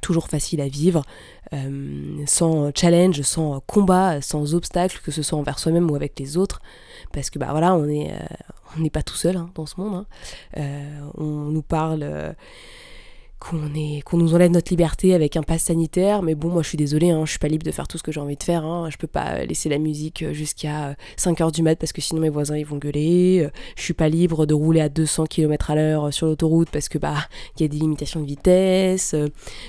toujours 0.00 0.28
faciles 0.28 0.60
à 0.60 0.68
vivre, 0.68 1.04
euh, 1.52 2.22
sans 2.26 2.70
challenge, 2.74 3.22
sans 3.22 3.60
combat, 3.60 4.20
sans 4.20 4.54
obstacle, 4.54 5.00
que 5.04 5.10
ce 5.10 5.22
soit 5.22 5.38
envers 5.38 5.58
soi-même 5.58 5.90
ou 5.90 5.94
avec 5.94 6.18
les 6.18 6.36
autres. 6.36 6.60
Parce 7.12 7.30
que 7.30 7.38
bah 7.38 7.48
voilà, 7.50 7.74
on 7.74 7.86
n'est 7.86 8.12
on 8.76 8.80
n'est 8.80 8.90
pas 8.90 9.02
tout 9.02 9.16
seul 9.16 9.36
hein, 9.36 9.50
dans 9.54 9.66
ce 9.66 9.80
monde. 9.80 10.06
Hein. 10.56 10.66
on 11.16 11.50
nous 11.50 11.62
parle 11.62 12.34
qu'on 13.42 14.16
nous 14.16 14.34
enlève 14.34 14.50
notre 14.50 14.70
liberté 14.70 15.14
avec 15.14 15.36
un 15.36 15.42
pass 15.42 15.64
sanitaire. 15.64 16.22
Mais 16.22 16.34
bon 16.34 16.48
moi 16.48 16.62
je 16.62 16.68
suis 16.68 16.78
désolée 16.78 17.10
hein, 17.10 17.24
je 17.24 17.30
suis 17.30 17.38
pas 17.38 17.48
libre 17.48 17.64
de 17.64 17.70
faire 17.70 17.88
tout 17.88 17.98
ce 17.98 18.02
que 18.02 18.12
j'ai 18.12 18.20
envie 18.20 18.36
de 18.36 18.42
faire 18.42 18.64
hein, 18.64 18.88
je 18.90 18.96
peux 18.96 19.06
pas 19.06 19.44
laisser 19.44 19.68
la 19.68 19.78
musique 19.78 20.22
euh, 20.22 20.32
jusqu'à 20.32 20.96
5h 21.18 21.48
euh, 21.48 21.50
du 21.50 21.62
mat 21.62 21.76
parce 21.76 21.92
que 21.92 22.00
sinon 22.00 22.20
mes 22.20 22.28
voisins 22.28 22.56
ils 22.56 22.66
vont 22.66 22.78
gueuler. 22.78 23.42
Euh, 23.44 23.50
je 23.76 23.82
suis 23.82 23.94
pas 23.94 24.08
libre 24.08 24.46
de 24.46 24.54
rouler 24.54 24.80
à 24.80 24.88
200 24.88 25.26
km 25.26 25.70
à 25.70 25.74
l'heure 25.74 26.14
sur 26.14 26.26
l'autoroute 26.26 26.70
parce 26.70 26.88
que 26.88 26.98
bah 26.98 27.16
il 27.56 27.62
y 27.62 27.64
a 27.64 27.68
des 27.68 27.78
limitations 27.78 28.20
de 28.20 28.26
vitesse 28.26 29.14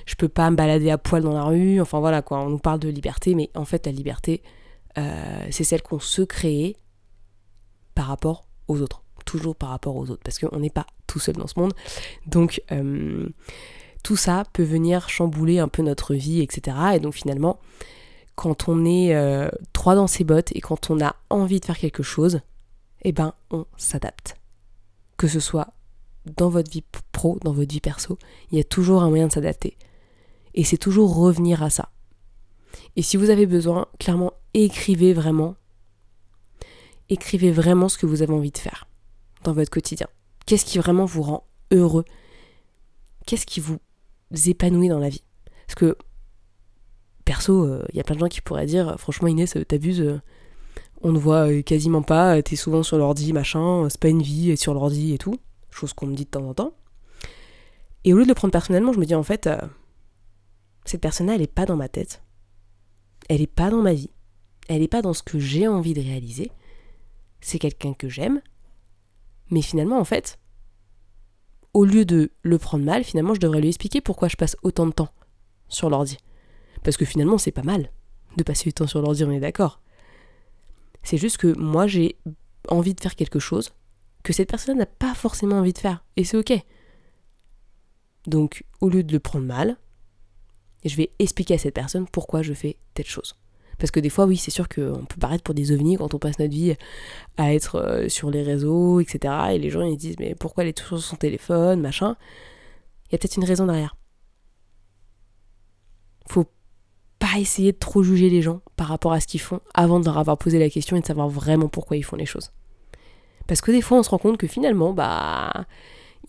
je 0.05 0.15
peux 0.15 0.29
pas 0.29 0.49
me 0.51 0.55
balader 0.55 0.89
à 0.89 0.97
poil 0.97 1.23
dans 1.23 1.33
la 1.33 1.43
rue. 1.43 1.81
Enfin 1.81 1.99
voilà 1.99 2.21
quoi. 2.21 2.39
On 2.39 2.49
nous 2.49 2.59
parle 2.59 2.79
de 2.79 2.89
liberté 2.89 3.35
mais 3.35 3.49
en 3.55 3.65
fait 3.65 3.85
la 3.85 3.91
liberté 3.91 4.41
c'est 5.49 5.63
celle 5.63 5.81
qu'on 5.81 5.99
se 5.99 6.21
crée 6.21 6.75
par 7.95 8.05
rapport 8.05 8.45
aux 8.67 8.79
autres 8.81 9.03
toujours 9.37 9.55
par 9.55 9.69
rapport 9.69 9.95
aux 9.95 10.11
autres, 10.11 10.21
parce 10.23 10.37
qu'on 10.37 10.59
n'est 10.59 10.69
pas 10.69 10.85
tout 11.07 11.19
seul 11.19 11.35
dans 11.35 11.47
ce 11.47 11.59
monde. 11.59 11.73
Donc 12.27 12.61
euh, 12.71 13.27
tout 14.03 14.15
ça 14.15 14.43
peut 14.53 14.63
venir 14.63 15.09
chambouler 15.09 15.57
un 15.57 15.67
peu 15.67 15.81
notre 15.81 16.13
vie, 16.13 16.41
etc. 16.41 16.77
Et 16.95 16.99
donc 16.99 17.15
finalement, 17.15 17.59
quand 18.35 18.69
on 18.69 18.85
est 18.85 19.15
euh, 19.15 19.49
trois 19.73 19.95
dans 19.95 20.07
ses 20.07 20.23
bottes 20.23 20.51
et 20.55 20.61
quand 20.61 20.91
on 20.91 21.01
a 21.01 21.15
envie 21.31 21.59
de 21.59 21.65
faire 21.65 21.79
quelque 21.79 22.03
chose, 22.03 22.41
eh 23.01 23.11
ben 23.11 23.33
on 23.49 23.65
s'adapte. 23.75 24.35
Que 25.17 25.27
ce 25.27 25.39
soit 25.39 25.73
dans 26.37 26.49
votre 26.49 26.69
vie 26.69 26.83
pro, 27.11 27.39
dans 27.43 27.53
votre 27.53 27.71
vie 27.71 27.81
perso, 27.81 28.19
il 28.51 28.57
y 28.57 28.61
a 28.61 28.63
toujours 28.63 29.01
un 29.01 29.09
moyen 29.09 29.27
de 29.27 29.31
s'adapter. 29.31 29.77
Et 30.53 30.63
c'est 30.63 30.77
toujours 30.77 31.15
revenir 31.15 31.63
à 31.63 31.71
ça. 31.71 31.89
Et 32.95 33.01
si 33.01 33.17
vous 33.17 33.31
avez 33.31 33.47
besoin, 33.47 33.87
clairement, 33.99 34.33
écrivez 34.53 35.13
vraiment. 35.13 35.55
Écrivez 37.09 37.51
vraiment 37.51 37.89
ce 37.89 37.97
que 37.97 38.05
vous 38.05 38.21
avez 38.21 38.33
envie 38.33 38.51
de 38.51 38.57
faire 38.57 38.87
dans 39.43 39.53
votre 39.53 39.69
quotidien 39.69 40.07
Qu'est-ce 40.45 40.65
qui 40.65 40.77
vraiment 40.77 41.05
vous 41.05 41.21
rend 41.21 41.47
heureux? 41.71 42.05
Qu'est-ce 43.25 43.45
qui 43.45 43.59
vous 43.59 43.79
épanouit 44.45 44.89
dans 44.89 44.99
la 44.99 45.09
vie? 45.09 45.23
Parce 45.67 45.75
que, 45.75 45.97
perso, 47.23 47.65
il 47.65 47.71
euh, 47.71 47.85
y 47.93 47.99
a 47.99 48.03
plein 48.03 48.15
de 48.15 48.19
gens 48.19 48.27
qui 48.27 48.41
pourraient 48.41 48.65
dire 48.65 48.95
Franchement, 48.97 49.29
Inès, 49.29 49.55
euh, 49.55 49.63
t'abuses, 49.63 50.01
euh, 50.01 50.19
on 51.01 51.11
ne 51.11 51.19
voit 51.19 51.61
quasiment 51.63 52.01
pas, 52.01 52.41
t'es 52.41 52.55
souvent 52.55 52.83
sur 52.83 52.97
l'ordi, 52.97 53.31
machin, 53.31 53.87
c'est 53.89 53.99
pas 53.99 54.09
une 54.09 54.21
vie, 54.21 54.51
et 54.51 54.55
sur 54.55 54.73
l'ordi 54.73 55.13
et 55.13 55.17
tout. 55.17 55.35
Chose 55.69 55.93
qu'on 55.93 56.07
me 56.07 56.15
dit 56.15 56.25
de 56.25 56.29
temps 56.29 56.47
en 56.47 56.53
temps. 56.53 56.73
Et 58.03 58.13
au 58.13 58.17
lieu 58.17 58.23
de 58.23 58.29
le 58.29 58.35
prendre 58.35 58.51
personnellement, 58.51 58.93
je 58.93 58.99
me 58.99 59.05
dis 59.05 59.15
en 59.15 59.23
fait, 59.23 59.49
cette 60.85 61.01
personne-là, 61.01 61.35
elle 61.35 61.41
est 61.41 61.47
pas 61.47 61.65
dans 61.65 61.75
ma 61.75 61.89
tête. 61.89 62.21
Elle 63.29 63.41
est 63.41 63.47
pas 63.47 63.69
dans 63.69 63.81
ma 63.81 63.93
vie. 63.93 64.11
Elle 64.67 64.81
est 64.81 64.87
pas 64.87 65.01
dans 65.01 65.13
ce 65.13 65.23
que 65.23 65.39
j'ai 65.39 65.67
envie 65.67 65.93
de 65.93 66.01
réaliser. 66.01 66.51
C'est 67.41 67.59
quelqu'un 67.59 67.93
que 67.93 68.07
j'aime, 68.07 68.41
mais 69.49 69.61
finalement, 69.61 69.99
en 69.99 70.05
fait, 70.05 70.39
au 71.73 71.85
lieu 71.85 72.05
de 72.05 72.31
le 72.43 72.57
prendre 72.57 72.85
mal, 72.85 73.03
finalement, 73.03 73.33
je 73.33 73.39
devrais 73.39 73.61
lui 73.61 73.69
expliquer 73.69 74.01
pourquoi 74.01 74.27
je 74.27 74.35
passe 74.35 74.55
autant 74.63 74.85
de 74.85 74.91
temps 74.91 75.13
sur 75.67 75.89
l'ordi. 75.89 76.17
Parce 76.83 76.97
que 76.97 77.05
finalement, 77.05 77.37
c'est 77.37 77.51
pas 77.51 77.63
mal 77.63 77.91
de 78.37 78.43
passer 78.43 78.65
du 78.65 78.73
temps 78.73 78.87
sur 78.87 79.01
l'ordi, 79.01 79.23
on 79.23 79.31
est 79.31 79.39
d'accord. 79.39 79.81
C'est 81.03 81.17
juste 81.17 81.37
que 81.37 81.57
moi, 81.57 81.87
j'ai 81.87 82.17
envie 82.69 82.93
de 82.93 83.01
faire 83.01 83.15
quelque 83.15 83.39
chose 83.39 83.73
que 84.23 84.33
cette 84.33 84.49
personne 84.49 84.77
n'a 84.77 84.85
pas 84.85 85.13
forcément 85.13 85.57
envie 85.57 85.73
de 85.73 85.79
faire. 85.79 86.03
Et 86.15 86.23
c'est 86.23 86.37
ok. 86.37 86.53
Donc, 88.25 88.63
au 88.79 88.89
lieu 88.89 89.03
de 89.03 89.11
le 89.11 89.19
prendre 89.19 89.45
mal, 89.45 89.77
je 90.85 90.95
vais 90.95 91.11
expliquer 91.19 91.55
à 91.55 91.57
cette 91.57 91.75
personne 91.75 92.07
pourquoi 92.07 92.41
je 92.41 92.53
fais 92.53 92.77
telle 92.93 93.05
chose. 93.05 93.35
Parce 93.83 93.91
que 93.91 93.99
des 93.99 94.09
fois, 94.09 94.23
oui, 94.23 94.37
c'est 94.37 94.49
sûr 94.49 94.69
qu'on 94.69 95.03
peut 95.03 95.19
paraître 95.19 95.43
pour 95.43 95.53
des 95.53 95.73
ovnis 95.73 95.97
quand 95.97 96.13
on 96.13 96.17
passe 96.17 96.39
notre 96.39 96.53
vie 96.53 96.73
à 97.35 97.53
être 97.53 97.75
euh, 97.75 98.07
sur 98.07 98.31
les 98.31 98.41
réseaux, 98.41 99.01
etc. 99.01 99.33
Et 99.51 99.59
les 99.59 99.69
gens, 99.69 99.81
ils 99.81 99.97
disent, 99.97 100.15
mais 100.19 100.35
pourquoi 100.35 100.63
elle 100.63 100.69
est 100.69 100.77
toujours 100.77 100.99
sur 100.99 101.09
son 101.09 101.15
téléphone, 101.17 101.81
machin. 101.81 102.15
Il 103.09 103.11
y 103.11 103.15
a 103.15 103.17
peut-être 103.17 103.35
une 103.35 103.43
raison 103.43 103.65
derrière. 103.65 103.97
Faut 106.29 106.45
pas 107.19 107.39
essayer 107.39 107.73
de 107.73 107.77
trop 107.77 108.03
juger 108.03 108.29
les 108.29 108.41
gens 108.41 108.61
par 108.77 108.87
rapport 108.87 109.11
à 109.11 109.19
ce 109.19 109.27
qu'ils 109.27 109.41
font 109.41 109.59
avant 109.73 109.99
de 109.99 110.05
leur 110.05 110.17
avoir 110.17 110.37
posé 110.37 110.59
la 110.59 110.69
question 110.69 110.95
et 110.95 111.01
de 111.01 111.05
savoir 111.05 111.27
vraiment 111.27 111.67
pourquoi 111.67 111.97
ils 111.97 112.05
font 112.05 112.15
les 112.15 112.25
choses. 112.25 112.51
Parce 113.47 113.59
que 113.59 113.71
des 113.71 113.81
fois, 113.81 113.97
on 113.99 114.03
se 114.03 114.11
rend 114.11 114.17
compte 114.17 114.37
que 114.37 114.47
finalement, 114.47 114.93
bah, 114.93 115.65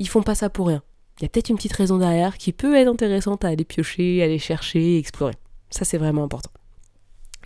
ils 0.01 0.09
font 0.09 0.25
pas 0.25 0.35
ça 0.35 0.51
pour 0.51 0.67
rien. 0.67 0.83
Il 1.21 1.23
y 1.23 1.27
a 1.27 1.29
peut-être 1.29 1.51
une 1.51 1.57
petite 1.57 1.75
raison 1.75 1.99
derrière 1.99 2.37
qui 2.37 2.53
peut 2.53 2.75
être 2.75 2.89
intéressante 2.89 3.45
à 3.45 3.49
aller 3.51 3.65
piocher, 3.65 4.25
aller 4.25 4.41
chercher, 4.41 4.99
explorer. 4.99 5.35
Ça, 5.71 5.85
c'est 5.85 5.99
vraiment 5.99 6.25
important. 6.25 6.51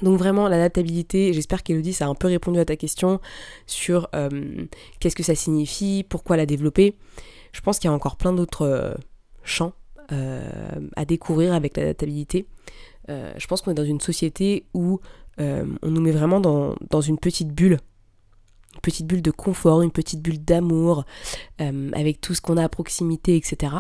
Donc 0.03 0.19
vraiment 0.19 0.49
l'adaptabilité, 0.49 1.33
j'espère 1.33 1.63
qu'Elodie 1.63 1.93
ça 1.93 2.07
a 2.07 2.09
un 2.09 2.15
peu 2.15 2.29
répondu 2.29 2.59
à 2.59 2.65
ta 2.65 2.77
question 2.77 3.21
sur 3.67 4.09
euh, 4.15 4.67
qu'est-ce 5.01 5.17
que 5.17 5.23
ça 5.23 5.35
signifie, 5.35 6.05
pourquoi 6.09 6.37
la 6.37 6.47
développer. 6.47 6.97
Je 7.53 7.61
pense 7.61 7.79
qu'il 7.79 7.89
y 7.89 7.91
a 7.91 7.95
encore 7.95 8.17
plein 8.17 8.33
d'autres 8.33 8.63
euh, 8.63 8.95
champs 9.43 9.73
euh, 10.13 10.49
à 10.97 11.05
découvrir 11.05 11.53
avec 11.53 11.77
l'adaptabilité. 11.77 12.47
je 13.09 13.47
pense 13.47 13.63
qu'on 13.63 13.71
est 13.71 13.75
dans 13.75 13.85
une 13.85 14.01
société 14.01 14.67
où 14.75 15.01
on 15.39 15.91
nous 15.91 16.01
met 16.01 16.11
vraiment 16.11 16.41
dans, 16.41 16.75
dans, 16.91 17.01
une 17.01 17.19
petite 17.19 17.49
bulle. 17.49 17.79
Une 18.75 18.81
petite 18.83 19.07
bulle 19.07 19.23
de 19.23 19.31
confort, 19.31 19.83
une 19.83 19.93
petite 19.93 20.21
bulle 20.21 20.45
d'amour, 20.45 21.05
avec 21.59 22.21
tout 22.21 22.35
ce 22.35 22.41
qu'on 22.41 22.57
a 22.57 22.65
à 22.65 22.69
proximité, 22.69 23.37
etc. 23.37 23.77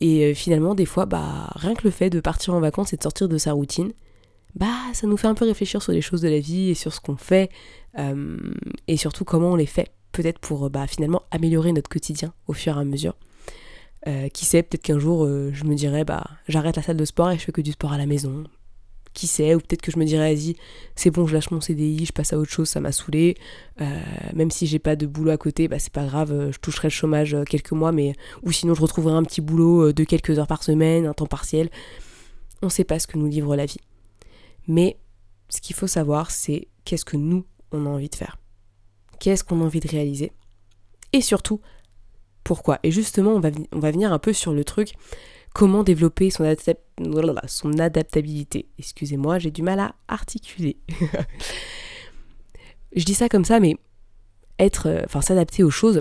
Et 0.00 0.34
finalement, 0.34 0.76
des 0.76 0.86
fois, 0.86 1.04
bah, 1.04 1.50
rien 1.56 1.74
que 1.74 1.82
le 1.82 1.90
fait 1.90 2.10
de 2.10 2.20
partir 2.20 2.54
en 2.54 2.60
vacances 2.60 2.92
et 2.92 2.96
de 2.96 3.02
sortir 3.02 3.28
de 3.28 3.38
sa 3.38 3.52
routine, 3.52 3.92
bah 4.54 4.74
ça 4.92 5.06
nous 5.06 5.16
fait 5.16 5.26
un 5.26 5.34
peu 5.34 5.44
réfléchir 5.44 5.82
sur 5.82 5.92
les 5.92 6.00
choses 6.00 6.22
de 6.22 6.28
la 6.28 6.40
vie 6.40 6.70
et 6.70 6.74
sur 6.74 6.92
ce 6.92 7.00
qu'on 7.00 7.16
fait 7.16 7.50
euh, 7.98 8.36
et 8.86 8.96
surtout 8.96 9.24
comment 9.24 9.52
on 9.52 9.56
les 9.56 9.66
fait, 9.66 9.90
peut-être 10.12 10.38
pour 10.38 10.70
bah, 10.70 10.86
finalement 10.86 11.22
améliorer 11.30 11.72
notre 11.72 11.88
quotidien 11.88 12.32
au 12.46 12.52
fur 12.52 12.76
et 12.76 12.80
à 12.80 12.84
mesure. 12.84 13.14
Euh, 14.06 14.28
qui 14.28 14.44
sait, 14.44 14.62
peut-être 14.62 14.82
qu'un 14.82 14.98
jour 14.98 15.24
euh, 15.24 15.50
je 15.52 15.64
me 15.64 15.74
dirais 15.74 16.04
bah 16.04 16.24
j'arrête 16.46 16.76
la 16.76 16.82
salle 16.82 16.96
de 16.96 17.04
sport 17.04 17.32
et 17.32 17.38
je 17.38 17.42
fais 17.42 17.50
que 17.50 17.60
du 17.60 17.72
sport 17.72 17.92
à 17.92 17.98
la 17.98 18.06
maison. 18.06 18.44
Qui 19.14 19.26
sait, 19.26 19.54
ou 19.56 19.58
peut-être 19.58 19.82
que 19.82 19.90
je 19.90 19.98
me 19.98 20.04
dirais 20.04 20.32
vas-y, 20.32 20.54
c'est 20.94 21.10
bon, 21.10 21.26
je 21.26 21.34
lâche 21.34 21.50
mon 21.50 21.60
CDI, 21.60 22.04
je 22.06 22.12
passe 22.12 22.32
à 22.32 22.38
autre 22.38 22.52
chose, 22.52 22.68
ça 22.68 22.80
m'a 22.80 22.92
saoulé. 22.92 23.36
même 24.34 24.50
si 24.50 24.66
j'ai 24.66 24.78
pas 24.78 24.94
de 24.94 25.06
boulot 25.06 25.32
à 25.32 25.36
côté, 25.36 25.66
bah 25.66 25.80
c'est 25.80 25.92
pas 25.92 26.04
grave, 26.04 26.50
je 26.52 26.58
toucherai 26.58 26.88
le 26.88 26.92
chômage 26.92 27.36
quelques 27.48 27.72
mois, 27.72 27.90
mais 27.90 28.14
ou 28.44 28.52
sinon 28.52 28.74
je 28.74 28.82
retrouverai 28.82 29.14
un 29.14 29.24
petit 29.24 29.40
boulot 29.40 29.92
de 29.92 30.04
quelques 30.04 30.38
heures 30.38 30.46
par 30.46 30.62
semaine, 30.62 31.06
un 31.06 31.14
temps 31.14 31.26
partiel. 31.26 31.68
On 32.62 32.68
sait 32.68 32.84
pas 32.84 33.00
ce 33.00 33.08
que 33.08 33.18
nous 33.18 33.26
livre 33.26 33.56
la 33.56 33.66
vie. 33.66 33.80
Mais 34.68 34.98
ce 35.48 35.60
qu'il 35.60 35.74
faut 35.74 35.86
savoir, 35.86 36.30
c'est 36.30 36.68
qu'est-ce 36.84 37.04
que 37.04 37.16
nous, 37.16 37.44
on 37.72 37.86
a 37.86 37.88
envie 37.88 38.08
de 38.08 38.14
faire. 38.14 38.38
Qu'est-ce 39.18 39.42
qu'on 39.42 39.60
a 39.60 39.64
envie 39.64 39.80
de 39.80 39.88
réaliser. 39.88 40.32
Et 41.12 41.20
surtout, 41.20 41.60
pourquoi. 42.44 42.78
Et 42.82 42.90
justement, 42.90 43.32
on 43.32 43.40
va, 43.40 43.50
venir 43.90 44.12
un 44.12 44.18
peu 44.18 44.32
sur 44.32 44.52
le 44.52 44.64
truc, 44.64 44.92
comment 45.54 45.82
développer 45.82 46.30
son, 46.30 46.44
son 47.46 47.78
adaptabilité. 47.78 48.68
Excusez-moi, 48.78 49.38
j'ai 49.38 49.50
du 49.50 49.62
mal 49.62 49.80
à 49.80 49.94
articuler. 50.06 50.76
Je 52.94 53.04
dis 53.04 53.14
ça 53.14 53.28
comme 53.28 53.44
ça, 53.44 53.60
mais 53.60 53.76
être, 54.58 54.88
euh, 54.88 55.02
enfin 55.04 55.20
s'adapter 55.20 55.62
aux 55.62 55.70
choses, 55.70 56.00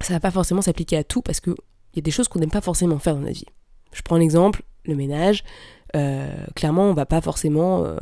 ça 0.00 0.12
va 0.12 0.20
pas 0.20 0.30
forcément 0.30 0.62
s'appliquer 0.62 0.96
à 0.96 1.04
tout 1.04 1.22
parce 1.22 1.40
qu'il 1.40 1.54
y 1.94 1.98
a 1.98 2.02
des 2.02 2.10
choses 2.10 2.28
qu'on 2.28 2.40
n'aime 2.40 2.50
pas 2.50 2.60
forcément 2.60 2.98
faire 2.98 3.14
dans 3.14 3.22
la 3.22 3.30
vie. 3.30 3.46
Je 3.92 4.02
prends 4.02 4.16
l'exemple, 4.16 4.62
le 4.84 4.94
ménage. 4.94 5.44
Euh, 5.96 6.28
clairement, 6.54 6.84
on 6.84 6.94
va 6.94 7.06
pas 7.06 7.20
forcément 7.20 7.84
euh, 7.84 7.96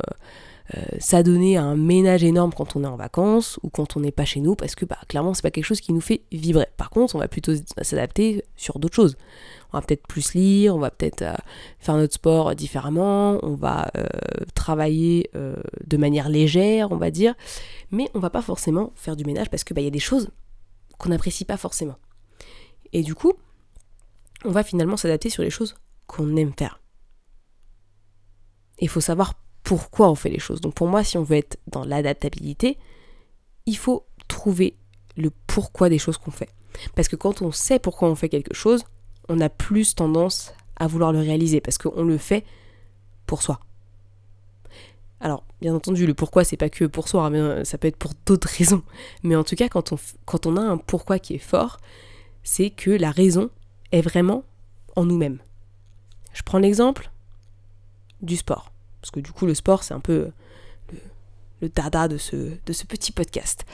euh, 0.75 0.81
s'adonner 0.99 1.57
à 1.57 1.63
un 1.63 1.75
ménage 1.75 2.23
énorme 2.23 2.51
quand 2.53 2.75
on 2.75 2.83
est 2.83 2.87
en 2.87 2.97
vacances 2.97 3.59
ou 3.63 3.69
quand 3.69 3.95
on 3.95 4.01
n'est 4.01 4.11
pas 4.11 4.25
chez 4.25 4.41
nous 4.41 4.55
parce 4.55 4.75
que 4.75 4.85
bah, 4.85 4.97
clairement 5.07 5.33
c'est 5.33 5.43
pas 5.43 5.51
quelque 5.51 5.65
chose 5.65 5.79
qui 5.79 5.93
nous 5.93 6.01
fait 6.01 6.21
vibrer. 6.31 6.67
Par 6.77 6.89
contre, 6.89 7.15
on 7.15 7.19
va 7.19 7.27
plutôt 7.27 7.53
s'adapter 7.81 8.43
sur 8.55 8.79
d'autres 8.79 8.95
choses. 8.95 9.15
On 9.71 9.77
va 9.77 9.85
peut-être 9.85 10.07
plus 10.07 10.33
lire, 10.33 10.75
on 10.75 10.79
va 10.79 10.91
peut-être 10.91 11.23
faire 11.79 11.95
notre 11.95 12.13
sport 12.13 12.55
différemment, 12.55 13.39
on 13.43 13.55
va 13.55 13.91
travailler 14.53 15.29
de 15.33 15.97
manière 15.97 16.29
légère, 16.29 16.93
on 16.93 16.97
va 16.97 17.11
dire, 17.11 17.33
mais 17.91 18.09
on 18.13 18.19
va 18.19 18.29
pas 18.29 18.41
forcément 18.41 18.93
faire 18.95 19.17
du 19.17 19.25
ménage 19.25 19.49
parce 19.49 19.65
que 19.65 19.73
bah, 19.73 19.81
y 19.81 19.87
a 19.87 19.91
des 19.91 19.99
choses 19.99 20.29
qu'on 20.97 21.09
n'apprécie 21.09 21.43
pas 21.43 21.57
forcément. 21.57 21.97
Et 22.93 23.01
du 23.01 23.15
coup, 23.15 23.33
on 24.45 24.51
va 24.51 24.63
finalement 24.63 24.95
s'adapter 24.95 25.29
sur 25.29 25.43
les 25.43 25.49
choses 25.49 25.75
qu'on 26.07 26.37
aime 26.37 26.53
faire. 26.57 26.79
Il 28.79 28.89
faut 28.89 29.01
savoir 29.01 29.33
pourquoi 29.63 30.09
on 30.09 30.15
fait 30.15 30.29
les 30.29 30.39
choses. 30.39 30.61
Donc 30.61 30.73
pour 30.73 30.87
moi, 30.87 31.03
si 31.03 31.17
on 31.17 31.23
veut 31.23 31.37
être 31.37 31.57
dans 31.67 31.83
l'adaptabilité, 31.83 32.77
il 33.65 33.77
faut 33.77 34.05
trouver 34.27 34.75
le 35.17 35.31
pourquoi 35.47 35.89
des 35.89 35.97
choses 35.97 36.17
qu'on 36.17 36.31
fait. 36.31 36.49
Parce 36.95 37.07
que 37.07 37.15
quand 37.15 37.41
on 37.41 37.51
sait 37.51 37.79
pourquoi 37.79 38.09
on 38.09 38.15
fait 38.15 38.29
quelque 38.29 38.53
chose, 38.53 38.83
on 39.29 39.39
a 39.39 39.49
plus 39.49 39.95
tendance 39.95 40.53
à 40.77 40.87
vouloir 40.87 41.11
le 41.11 41.19
réaliser 41.19 41.61
parce 41.61 41.77
qu'on 41.77 42.03
le 42.03 42.17
fait 42.17 42.43
pour 43.25 43.41
soi. 43.41 43.59
Alors, 45.19 45.43
bien 45.61 45.73
entendu, 45.73 46.05
le 46.05 46.13
pourquoi, 46.13 46.43
c'est 46.43 46.57
pas 46.57 46.69
que 46.69 46.85
pour 46.85 47.07
soi, 47.07 47.25
hein, 47.25 47.29
mais 47.29 47.65
ça 47.65 47.77
peut 47.77 47.87
être 47.87 47.97
pour 47.97 48.11
d'autres 48.25 48.49
raisons. 48.57 48.83
Mais 49.23 49.35
en 49.35 49.43
tout 49.43 49.55
cas, 49.55 49.69
quand 49.69 49.93
on, 49.93 49.97
quand 50.25 50.45
on 50.45 50.57
a 50.57 50.61
un 50.61 50.77
pourquoi 50.77 51.19
qui 51.19 51.35
est 51.35 51.39
fort, 51.39 51.79
c'est 52.43 52.69
que 52.69 52.91
la 52.91 53.11
raison 53.11 53.49
est 53.91 54.01
vraiment 54.01 54.43
en 54.95 55.05
nous-mêmes. 55.05 55.39
Je 56.33 56.43
prends 56.43 56.59
l'exemple 56.59 57.09
du 58.25 58.37
sport. 58.37 58.71
Parce 59.01 59.11
que 59.11 59.19
du 59.19 59.31
coup, 59.31 59.45
le 59.45 59.53
sport, 59.53 59.83
c'est 59.83 59.93
un 59.93 59.99
peu 59.99 60.31
le, 61.61 61.69
dada 61.69 62.07
de 62.07 62.17
ce, 62.17 62.55
petit 62.87 63.11
podcast. 63.11 63.65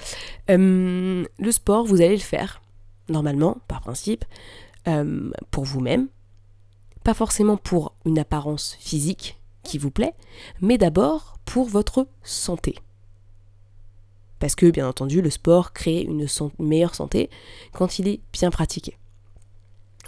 Euh, 0.49 1.25
le 1.39 1.51
sport, 1.51 1.85
vous 1.85 2.01
allez 2.01 2.15
le 2.15 2.21
faire, 2.21 2.61
normalement, 3.09 3.57
par 3.67 3.81
principe, 3.81 4.25
euh, 4.87 5.31
pour 5.51 5.63
vous-même. 5.63 6.07
Pas 7.03 7.13
forcément 7.13 7.57
pour 7.57 7.93
une 8.05 8.19
apparence 8.19 8.77
physique 8.79 9.39
qui 9.63 9.77
vous 9.77 9.91
plaît, 9.91 10.13
mais 10.61 10.77
d'abord 10.77 11.39
pour 11.45 11.67
votre 11.67 12.07
santé. 12.23 12.75
Parce 14.39 14.55
que, 14.55 14.69
bien 14.69 14.87
entendu, 14.87 15.21
le 15.21 15.29
sport 15.29 15.71
crée 15.71 16.01
une 16.01 16.25
meilleure 16.59 16.95
santé 16.95 17.29
quand 17.73 17.99
il 17.99 18.07
est 18.07 18.19
bien 18.33 18.49
pratiqué. 18.49 18.97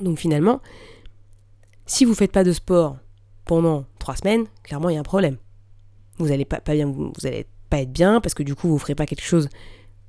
Donc 0.02 0.18
finalement, 0.18 0.60
si 1.86 2.04
vous 2.04 2.12
ne 2.12 2.16
faites 2.16 2.32
pas 2.32 2.44
de 2.44 2.52
sport 2.52 2.98
pendant 3.46 3.86
trois 4.00 4.16
semaines, 4.16 4.46
clairement 4.64 4.90
il 4.90 4.94
y 4.94 4.98
a 4.98 5.02
un 5.02 5.04
problème. 5.04 5.38
Vous 6.18 6.28
n'allez 6.28 6.46
pas, 6.46 6.60
bien, 6.60 6.88
vous 6.88 7.12
pas 7.70 7.82
être 7.82 7.92
bien 7.92 8.22
parce 8.22 8.34
que 8.34 8.44
du 8.44 8.56
coup 8.56 8.68
vous 8.68 8.76
ne 8.76 8.80
ferez 8.80 8.96
pas 8.96 9.06
quelque 9.06 9.24
chose 9.24 9.50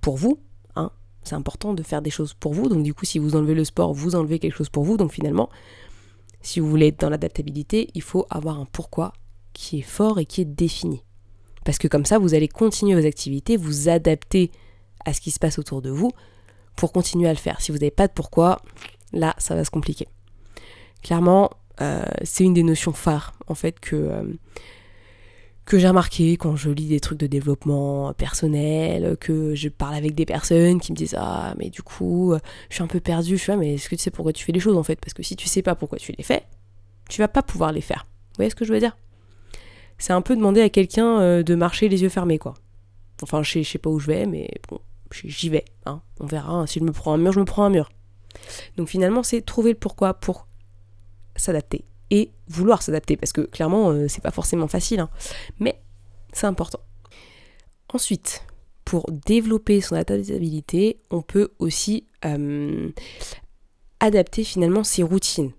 pour 0.00 0.16
vous. 0.16 0.38
Hein. 0.76 0.90
C'est 1.22 1.34
important 1.34 1.72
de 1.72 1.82
faire 1.82 2.02
des 2.02 2.10
choses 2.10 2.34
pour 2.34 2.52
vous. 2.52 2.68
Donc 2.68 2.82
du 2.82 2.94
coup 2.94 3.04
si 3.04 3.18
vous 3.18 3.36
enlevez 3.36 3.54
le 3.54 3.64
sport, 3.64 3.94
vous 3.94 4.14
enlevez 4.14 4.38
quelque 4.38 4.56
chose 4.56 4.68
pour 4.68 4.84
vous. 4.84 4.96
Donc 4.96 5.12
finalement, 5.12 5.48
si 6.42 6.60
vous 6.60 6.68
voulez 6.68 6.88
être 6.88 7.00
dans 7.00 7.10
l'adaptabilité, 7.10 7.88
il 7.94 8.02
faut 8.02 8.26
avoir 8.28 8.60
un 8.60 8.66
pourquoi 8.66 9.14
qui 9.54 9.78
est 9.78 9.82
fort 9.82 10.18
et 10.18 10.26
qui 10.26 10.42
est 10.42 10.44
défini. 10.44 11.02
Parce 11.64 11.78
que 11.78 11.88
comme 11.88 12.04
ça, 12.04 12.18
vous 12.18 12.34
allez 12.34 12.48
continuer 12.48 13.00
vos 13.00 13.06
activités, 13.06 13.56
vous 13.56 13.88
adapter 13.88 14.50
à 15.06 15.14
ce 15.14 15.20
qui 15.20 15.30
se 15.30 15.38
passe 15.38 15.58
autour 15.58 15.80
de 15.80 15.90
vous 15.90 16.10
pour 16.76 16.92
continuer 16.92 17.28
à 17.28 17.32
le 17.32 17.38
faire. 17.38 17.60
Si 17.60 17.72
vous 17.72 17.78
n'avez 17.78 17.90
pas 17.90 18.06
de 18.06 18.12
pourquoi, 18.12 18.60
là, 19.12 19.34
ça 19.38 19.54
va 19.54 19.64
se 19.64 19.70
compliquer. 19.70 20.08
Clairement, 21.02 21.50
euh, 21.80 22.04
c'est 22.22 22.44
une 22.44 22.54
des 22.54 22.62
notions 22.62 22.92
phares 22.92 23.34
en 23.48 23.54
fait 23.54 23.80
que, 23.80 23.96
euh, 23.96 24.22
que 25.64 25.78
j'ai 25.78 25.88
remarqué 25.88 26.36
quand 26.36 26.56
je 26.56 26.70
lis 26.70 26.88
des 26.88 27.00
trucs 27.00 27.18
de 27.18 27.26
développement 27.26 28.12
personnel, 28.12 29.16
que 29.18 29.54
je 29.54 29.68
parle 29.68 29.94
avec 29.94 30.14
des 30.14 30.26
personnes 30.26 30.80
qui 30.80 30.92
me 30.92 30.96
disent 30.96 31.16
Ah, 31.18 31.54
mais 31.58 31.70
du 31.70 31.82
coup, 31.82 32.32
euh, 32.32 32.38
je 32.68 32.76
suis 32.76 32.84
un 32.84 32.88
peu 32.88 33.00
perdu. 33.00 33.36
Je 33.36 33.42
suis 33.42 33.52
ah, 33.52 33.56
mais 33.56 33.74
est-ce 33.74 33.88
que 33.88 33.96
tu 33.96 34.02
sais 34.02 34.10
pourquoi 34.10 34.32
tu 34.32 34.44
fais 34.44 34.52
les 34.52 34.60
choses 34.60 34.76
en 34.76 34.82
fait? 34.82 35.00
Parce 35.00 35.14
que 35.14 35.22
si 35.22 35.36
tu 35.36 35.48
sais 35.48 35.62
pas 35.62 35.74
pourquoi 35.74 35.98
tu 35.98 36.12
les 36.16 36.24
fais, 36.24 36.44
tu 37.08 37.20
vas 37.20 37.28
pas 37.28 37.42
pouvoir 37.42 37.72
les 37.72 37.80
faire. 37.80 38.06
Vous 38.30 38.36
voyez 38.36 38.50
ce 38.50 38.56
que 38.56 38.64
je 38.64 38.72
veux 38.72 38.80
dire? 38.80 38.96
C'est 39.98 40.12
un 40.12 40.22
peu 40.22 40.36
demander 40.36 40.60
à 40.60 40.68
quelqu'un 40.68 41.42
de 41.42 41.54
marcher 41.54 41.88
les 41.88 42.02
yeux 42.02 42.08
fermés, 42.08 42.38
quoi. 42.38 42.54
Enfin, 43.22 43.42
je 43.44 43.52
sais, 43.52 43.62
je 43.62 43.70
sais 43.70 43.78
pas 43.78 43.90
où 43.90 44.00
je 44.00 44.08
vais, 44.08 44.26
mais 44.26 44.50
bon, 44.68 44.80
j'y 45.12 45.48
vais. 45.48 45.64
Hein. 45.86 46.02
On 46.18 46.26
verra. 46.26 46.52
Hein. 46.52 46.66
Si 46.66 46.80
je 46.80 46.84
me 46.84 46.90
prends 46.92 47.14
un 47.14 47.18
mur, 47.18 47.32
je 47.32 47.38
me 47.38 47.44
prends 47.44 47.64
un 47.64 47.70
mur. 47.70 47.90
Donc 48.76 48.88
finalement, 48.88 49.22
c'est 49.22 49.40
trouver 49.42 49.72
le 49.72 49.78
pourquoi 49.78 50.14
pour 50.14 50.48
s'adapter 51.36 51.84
et 52.10 52.30
vouloir 52.48 52.82
s'adapter 52.82 53.16
parce 53.16 53.32
que 53.32 53.40
clairement 53.42 53.90
euh, 53.90 54.06
c'est 54.08 54.22
pas 54.22 54.30
forcément 54.30 54.68
facile 54.68 55.00
hein. 55.00 55.10
mais 55.58 55.80
c'est 56.32 56.46
important. 56.46 56.80
Ensuite, 57.92 58.44
pour 58.84 59.08
développer 59.24 59.80
son 59.80 59.94
adaptabilité, 59.94 60.98
on 61.10 61.22
peut 61.22 61.52
aussi 61.60 62.08
euh, 62.24 62.90
adapter 64.00 64.42
finalement 64.42 64.82
ses 64.82 65.04
routines. 65.04 65.52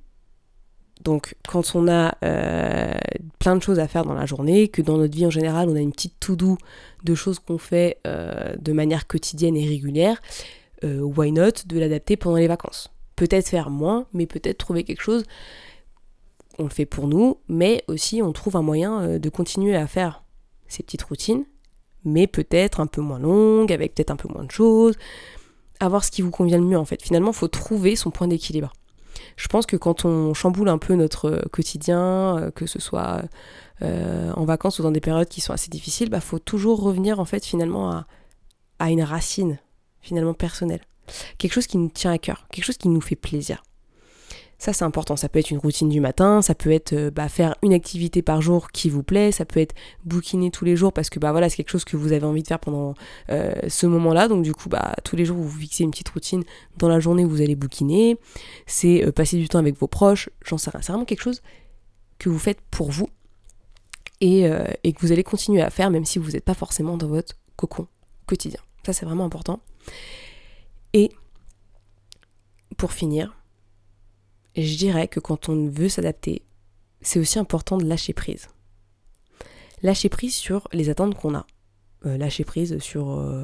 Donc 1.01 1.35
quand 1.47 1.75
on 1.75 1.87
a 1.87 2.17
euh, 2.25 2.93
plein 3.39 3.55
de 3.55 3.61
choses 3.61 3.79
à 3.79 3.87
faire 3.87 4.03
dans 4.03 4.15
la 4.15 4.25
journée, 4.25 4.67
que 4.67 4.81
dans 4.81 4.97
notre 4.97 5.15
vie 5.15 5.25
en 5.25 5.29
général 5.29 5.69
on 5.69 5.75
a 5.75 5.79
une 5.79 5.91
petite 5.91 6.19
to-do 6.19 6.57
de 7.03 7.15
choses 7.15 7.39
qu'on 7.39 7.57
fait 7.57 7.99
de 8.03 8.73
manière 8.73 9.07
quotidienne 9.07 9.55
et 9.55 9.67
régulière, 9.67 10.21
why 10.83 11.31
not 11.31 11.63
de 11.67 11.79
l'adapter 11.79 12.17
pendant 12.17 12.37
les 12.37 12.47
vacances? 12.47 12.94
Peut-être 13.15 13.47
faire 13.47 13.69
moins, 13.69 14.07
mais 14.13 14.25
peut-être 14.25 14.57
trouver 14.57 14.83
quelque 14.83 15.01
chose, 15.01 15.23
on 16.59 16.63
le 16.63 16.69
fait 16.69 16.85
pour 16.85 17.07
nous, 17.07 17.37
mais 17.47 17.83
aussi 17.87 18.21
on 18.21 18.31
trouve 18.33 18.55
un 18.55 18.61
moyen 18.61 19.17
de 19.19 19.29
continuer 19.29 19.75
à 19.75 19.87
faire 19.87 20.23
ces 20.67 20.83
petites 20.83 21.03
routines, 21.03 21.45
mais 22.03 22.27
peut-être 22.27 22.79
un 22.79 22.87
peu 22.87 23.01
moins 23.01 23.19
longues, 23.19 23.71
avec 23.71 23.95
peut-être 23.95 24.11
un 24.11 24.15
peu 24.15 24.27
moins 24.27 24.43
de 24.43 24.51
choses, 24.51 24.95
avoir 25.79 26.03
ce 26.03 26.11
qui 26.11 26.21
vous 26.21 26.31
convient 26.31 26.57
le 26.57 26.65
mieux 26.65 26.77
en 26.77 26.85
fait. 26.85 27.01
Finalement, 27.01 27.31
il 27.31 27.35
faut 27.35 27.47
trouver 27.47 27.95
son 27.95 28.11
point 28.11 28.27
d'équilibre 28.27 28.73
je 29.37 29.47
pense 29.47 29.65
que 29.65 29.75
quand 29.75 30.05
on 30.05 30.33
chamboule 30.33 30.69
un 30.69 30.77
peu 30.77 30.95
notre 30.95 31.29
euh, 31.29 31.41
quotidien, 31.51 32.37
euh, 32.37 32.51
que 32.51 32.65
ce 32.65 32.79
soit 32.79 33.23
euh, 33.81 34.31
en 34.33 34.45
vacances 34.45 34.79
ou 34.79 34.83
dans 34.83 34.91
des 34.91 35.01
périodes 35.01 35.27
qui 35.27 35.41
sont 35.41 35.53
assez 35.53 35.69
difficiles, 35.69 36.09
bah 36.09 36.21
faut 36.21 36.39
toujours 36.39 36.81
revenir 36.81 37.19
en 37.19 37.25
fait 37.25 37.45
finalement 37.45 38.03
à 38.79 38.91
une 38.91 39.03
racine 39.03 39.59
finalement 40.01 40.33
personnelle. 40.33 40.81
Quelque 41.37 41.53
chose 41.53 41.67
qui 41.67 41.77
nous 41.77 41.89
tient 41.89 42.11
à 42.11 42.17
cœur, 42.17 42.47
quelque 42.51 42.65
chose 42.65 42.77
qui 42.77 42.89
nous 42.89 43.01
fait 43.01 43.15
plaisir. 43.15 43.63
Ça, 44.57 44.71
c'est 44.73 44.85
important. 44.85 45.15
Ça 45.15 45.27
peut 45.27 45.39
être 45.39 45.51
une 45.51 45.57
routine 45.57 45.89
du 45.89 45.99
matin, 45.99 46.41
ça 46.41 46.55
peut 46.55 46.71
être 46.71 46.93
euh, 46.93 47.11
bah, 47.11 47.27
faire 47.27 47.55
une 47.61 47.73
activité 47.73 48.21
par 48.21 48.41
jour 48.41 48.71
qui 48.71 48.89
vous 48.89 49.03
plaît, 49.03 49.31
ça 49.31 49.45
peut 49.45 49.59
être 49.59 49.75
bouquiner 50.05 50.49
tous 50.49 50.63
les 50.63 50.75
jours 50.75 50.93
parce 50.93 51.09
que 51.09 51.19
bah, 51.19 51.31
voilà, 51.31 51.49
c'est 51.49 51.57
quelque 51.57 51.69
chose 51.69 51.83
que 51.83 51.97
vous 51.97 52.13
avez 52.13 52.25
envie 52.25 52.41
de 52.41 52.47
faire 52.47 52.59
pendant 52.59 52.93
euh, 53.29 53.53
ce 53.67 53.85
moment-là. 53.85 54.27
Donc, 54.27 54.43
du 54.43 54.53
coup, 54.53 54.69
bah, 54.69 54.95
tous 55.03 55.15
les 55.15 55.25
jours, 55.25 55.37
vous 55.37 55.47
vous 55.47 55.59
fixez 55.59 55.83
une 55.83 55.91
petite 55.91 56.09
routine 56.09 56.43
dans 56.77 56.87
la 56.87 56.99
journée 56.99 57.25
où 57.25 57.29
vous 57.29 57.41
allez 57.41 57.55
bouquiner. 57.55 58.17
C'est 58.65 59.05
euh, 59.05 59.11
passer 59.11 59.37
du 59.37 59.49
temps 59.49 59.59
avec 59.59 59.77
vos 59.77 59.87
proches, 59.87 60.29
j'en 60.45 60.57
sais 60.57 60.69
rien. 60.69 60.81
C'est 60.81 60.93
vraiment 60.93 61.05
quelque 61.05 61.23
chose 61.23 61.41
que 62.17 62.29
vous 62.29 62.39
faites 62.39 62.61
pour 62.71 62.91
vous 62.91 63.09
et, 64.21 64.49
et 64.85 64.93
que 64.93 65.01
vous 65.01 65.11
allez 65.11 65.25
continuer 65.25 65.61
à 65.61 65.69
faire 65.69 65.91
même 65.91 66.05
si 66.05 66.17
vous 66.17 66.31
n'êtes 66.31 66.45
pas 66.45 66.53
forcément 66.53 66.95
dans 66.95 67.09
votre 67.09 67.35
cocon 67.57 67.87
quotidien. 68.25 68.61
Ça, 68.85 68.93
c'est 68.93 69.05
vraiment 69.05 69.25
important. 69.25 69.59
Et 70.95 71.11
pour 72.77 72.93
finir, 72.93 73.35
je 74.55 74.77
dirais 74.77 75.09
que 75.09 75.19
quand 75.19 75.49
on 75.49 75.67
veut 75.67 75.89
s'adapter, 75.89 76.41
c'est 77.01 77.19
aussi 77.19 77.37
important 77.37 77.77
de 77.77 77.83
lâcher 77.83 78.13
prise. 78.13 78.47
Lâcher 79.81 80.07
prise 80.07 80.33
sur 80.33 80.69
les 80.71 80.89
attentes 80.89 81.15
qu'on 81.15 81.35
a. 81.35 81.45
Euh, 82.05 82.17
lâcher 82.17 82.45
prise 82.45 82.79
sur 82.79 83.11
euh, 83.11 83.43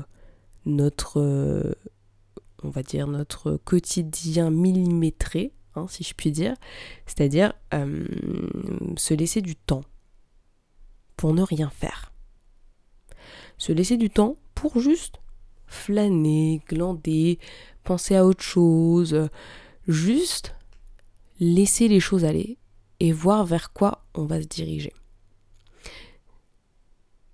notre, 0.65 1.19
euh, 1.19 1.75
on 2.63 2.69
va 2.69 2.83
dire, 2.83 3.05
notre 3.07 3.57
quotidien 3.57 4.49
millimétré, 4.49 5.51
hein, 5.75 5.87
si 5.89 6.05
je 6.05 6.13
puis 6.13 6.31
dire. 6.31 6.55
C'est-à-dire 7.05 7.51
se 8.95 9.13
laisser 9.13 9.41
du 9.41 9.57
temps 9.57 9.83
pour 11.17 11.33
ne 11.33 11.41
rien 11.41 11.69
faire. 11.69 12.13
Se 13.57 13.73
laisser 13.73 13.97
du 13.97 14.09
temps 14.09 14.37
pour 14.55 14.79
juste 14.79 15.20
flâner, 15.71 16.61
glander, 16.67 17.39
penser 17.83 18.15
à 18.15 18.25
autre 18.25 18.43
chose, 18.43 19.29
juste 19.87 20.53
laisser 21.39 21.87
les 21.87 21.99
choses 21.99 22.25
aller 22.25 22.57
et 22.99 23.11
voir 23.11 23.45
vers 23.45 23.73
quoi 23.73 24.05
on 24.13 24.25
va 24.25 24.41
se 24.41 24.47
diriger. 24.47 24.93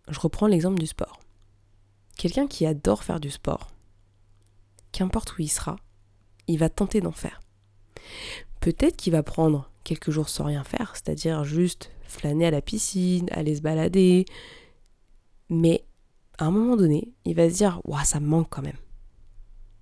Je 0.08 0.20
reprends 0.20 0.48
l'exemple 0.48 0.80
du 0.80 0.88
sport. 0.88 1.20
Quelqu'un 2.18 2.48
qui 2.48 2.66
adore 2.66 3.04
faire 3.04 3.20
du 3.20 3.30
sport, 3.30 3.68
qu'importe 4.92 5.38
où 5.38 5.42
il 5.42 5.50
sera, 5.50 5.76
il 6.48 6.58
va 6.58 6.70
tenter 6.70 7.02
d'en 7.02 7.12
faire. 7.12 7.42
Peut-être 8.62 8.96
qu'il 8.96 9.12
va 9.14 9.24
prendre 9.24 9.70
quelques 9.84 10.12
jours 10.12 10.30
sans 10.30 10.46
rien 10.46 10.64
faire, 10.64 10.94
c'est-à-dire 10.94 11.44
juste 11.44 11.92
flâner 12.04 12.46
à 12.46 12.52
la 12.52 12.62
piscine, 12.62 13.28
aller 13.32 13.56
se 13.56 13.62
balader, 13.62 14.26
mais 15.50 15.87
à 16.38 16.46
un 16.46 16.52
moment 16.52 16.76
donné, 16.76 17.14
il 17.26 17.36
va 17.36 17.50
se 17.50 17.56
dire 17.56 17.82
ça 18.04 18.20
me 18.20 18.28
manque 18.28 18.50
quand 18.50 18.62
même. 18.62 18.78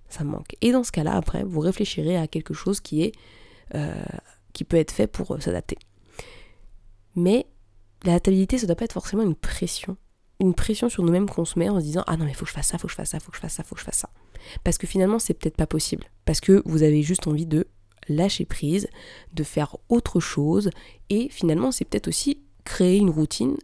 Ça 0.08 0.24
me 0.24 0.30
manque. 0.30 0.56
Et 0.60 0.72
dans 0.72 0.84
ce 0.84 0.92
cas-là, 0.92 1.14
après, 1.14 1.42
vous 1.44 1.60
réfléchirez 1.60 2.16
à 2.16 2.28
quelque 2.28 2.54
chose 2.54 2.80
qui 2.80 3.02
est 3.02 3.12
euh, 3.74 3.92
qui 4.52 4.64
peut 4.64 4.76
être 4.76 4.92
fait 4.92 5.06
pour 5.06 5.32
euh, 5.32 5.40
s'adapter. 5.40 5.76
Mais 7.14 7.46
l'adaptabilité, 8.04 8.58
ça 8.58 8.66
doit 8.66 8.76
pas 8.76 8.84
être 8.84 8.92
forcément 8.92 9.22
une 9.22 9.34
pression. 9.34 9.96
Une 10.38 10.54
pression 10.54 10.88
sur 10.88 11.02
nous-mêmes 11.02 11.28
qu'on 11.28 11.44
se 11.44 11.58
met 11.58 11.68
en 11.68 11.80
se 11.80 11.84
disant 11.84 12.04
Ah 12.06 12.16
non, 12.16 12.24
mais 12.24 12.32
faut 12.32 12.44
que 12.44 12.50
je 12.50 12.54
fasse 12.54 12.68
ça, 12.68 12.78
faut 12.78 12.86
que 12.86 12.92
je 12.92 12.96
fasse 12.96 13.10
ça, 13.10 13.20
faut 13.20 13.30
que 13.30 13.36
je 13.36 13.40
fasse 13.42 13.54
ça, 13.54 13.64
faut 13.64 13.74
que 13.74 13.80
je 13.80 13.84
fasse 13.84 13.98
ça. 13.98 14.10
Parce 14.64 14.78
que 14.78 14.86
finalement, 14.86 15.18
c'est 15.18 15.34
peut-être 15.34 15.56
pas 15.56 15.66
possible. 15.66 16.04
Parce 16.24 16.40
que 16.40 16.62
vous 16.64 16.82
avez 16.82 17.02
juste 17.02 17.26
envie 17.26 17.46
de 17.46 17.66
lâcher 18.08 18.44
prise, 18.44 18.88
de 19.32 19.42
faire 19.42 19.76
autre 19.88 20.20
chose. 20.20 20.70
Et 21.10 21.28
finalement, 21.28 21.72
c'est 21.72 21.84
peut-être 21.84 22.08
aussi 22.08 22.40
créer 22.64 22.98
une 22.98 23.10
routine 23.10 23.56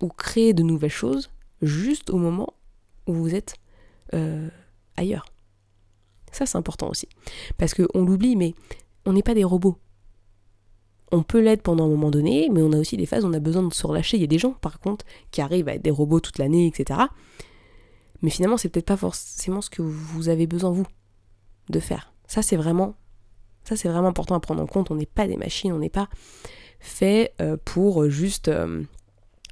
ou 0.00 0.08
créer 0.08 0.52
de 0.52 0.62
nouvelles 0.62 0.90
choses 0.90 1.30
juste 1.62 2.10
au 2.10 2.16
moment 2.16 2.54
où 3.06 3.14
vous 3.14 3.34
êtes 3.34 3.54
euh, 4.14 4.48
ailleurs. 4.96 5.26
Ça, 6.32 6.46
c'est 6.46 6.58
important 6.58 6.88
aussi. 6.88 7.08
Parce 7.58 7.74
qu'on 7.74 8.04
l'oublie, 8.04 8.36
mais 8.36 8.54
on 9.04 9.12
n'est 9.12 9.22
pas 9.22 9.34
des 9.34 9.44
robots. 9.44 9.78
On 11.12 11.22
peut 11.22 11.40
l'être 11.40 11.62
pendant 11.62 11.86
un 11.86 11.88
moment 11.88 12.10
donné, 12.10 12.48
mais 12.52 12.62
on 12.62 12.72
a 12.72 12.78
aussi 12.78 12.96
des 12.96 13.06
phases 13.06 13.24
où 13.24 13.28
on 13.28 13.32
a 13.32 13.40
besoin 13.40 13.64
de 13.64 13.74
se 13.74 13.84
relâcher. 13.86 14.16
Il 14.16 14.20
y 14.20 14.24
a 14.24 14.28
des 14.28 14.38
gens, 14.38 14.52
par 14.52 14.78
contre, 14.78 15.04
qui 15.32 15.40
arrivent 15.40 15.68
à 15.68 15.74
être 15.74 15.82
des 15.82 15.90
robots 15.90 16.20
toute 16.20 16.38
l'année, 16.38 16.68
etc. 16.68 17.00
Mais 18.22 18.30
finalement, 18.30 18.56
c'est 18.56 18.68
peut-être 18.68 18.86
pas 18.86 18.96
forcément 18.96 19.60
ce 19.60 19.70
que 19.70 19.82
vous 19.82 20.28
avez 20.28 20.46
besoin, 20.46 20.70
vous, 20.70 20.86
de 21.68 21.80
faire. 21.80 22.12
Ça, 22.28 22.42
c'est 22.42 22.56
vraiment, 22.56 22.94
ça, 23.64 23.74
c'est 23.74 23.88
vraiment 23.88 24.08
important 24.08 24.36
à 24.36 24.40
prendre 24.40 24.62
en 24.62 24.66
compte. 24.66 24.92
On 24.92 24.94
n'est 24.94 25.06
pas 25.06 25.26
des 25.26 25.36
machines, 25.36 25.72
on 25.72 25.78
n'est 25.78 25.88
pas 25.88 26.08
fait 26.78 27.34
euh, 27.40 27.56
pour 27.64 28.08
juste 28.08 28.48
euh, 28.48 28.84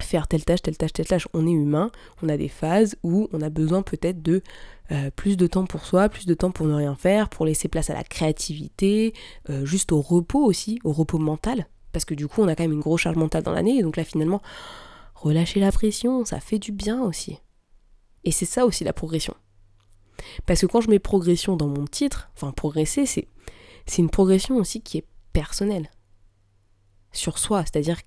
faire 0.03 0.27
telle 0.27 0.45
tâche, 0.45 0.61
telle 0.61 0.77
tâche, 0.77 0.93
telle 0.93 1.07
tâche. 1.07 1.27
On 1.33 1.47
est 1.47 1.51
humain, 1.51 1.91
on 2.21 2.29
a 2.29 2.37
des 2.37 2.47
phases 2.47 2.97
où 3.03 3.27
on 3.31 3.41
a 3.41 3.49
besoin 3.49 3.81
peut-être 3.81 4.21
de 4.21 4.41
euh, 4.91 5.11
plus 5.11 5.37
de 5.37 5.47
temps 5.47 5.65
pour 5.65 5.85
soi, 5.85 6.09
plus 6.09 6.25
de 6.25 6.33
temps 6.33 6.51
pour 6.51 6.65
ne 6.65 6.73
rien 6.73 6.95
faire, 6.95 7.29
pour 7.29 7.45
laisser 7.45 7.67
place 7.67 7.89
à 7.89 7.93
la 7.93 8.03
créativité, 8.03 9.13
euh, 9.49 9.65
juste 9.65 9.91
au 9.91 10.01
repos 10.01 10.43
aussi, 10.43 10.79
au 10.83 10.91
repos 10.91 11.19
mental. 11.19 11.67
Parce 11.91 12.05
que 12.05 12.13
du 12.13 12.27
coup, 12.27 12.41
on 12.41 12.47
a 12.47 12.55
quand 12.55 12.63
même 12.63 12.73
une 12.73 12.79
grosse 12.79 13.01
charge 13.01 13.17
mentale 13.17 13.43
dans 13.43 13.51
l'année, 13.51 13.77
et 13.77 13.83
donc 13.83 13.97
là, 13.97 14.03
finalement, 14.03 14.41
relâcher 15.15 15.59
la 15.59 15.71
pression, 15.71 16.25
ça 16.25 16.39
fait 16.39 16.59
du 16.59 16.71
bien 16.71 17.01
aussi. 17.01 17.37
Et 18.23 18.31
c'est 18.31 18.45
ça 18.45 18.65
aussi 18.65 18.83
la 18.83 18.93
progression. 18.93 19.35
Parce 20.45 20.61
que 20.61 20.65
quand 20.65 20.81
je 20.81 20.89
mets 20.89 20.99
progression 20.99 21.55
dans 21.55 21.67
mon 21.67 21.85
titre, 21.85 22.29
enfin 22.35 22.51
progresser, 22.51 23.05
c'est, 23.05 23.27
c'est 23.85 24.01
une 24.01 24.09
progression 24.09 24.57
aussi 24.57 24.81
qui 24.81 24.97
est 24.97 25.05
personnelle. 25.33 25.89
Sur 27.11 27.37
soi, 27.37 27.63
c'est-à-dire 27.63 27.97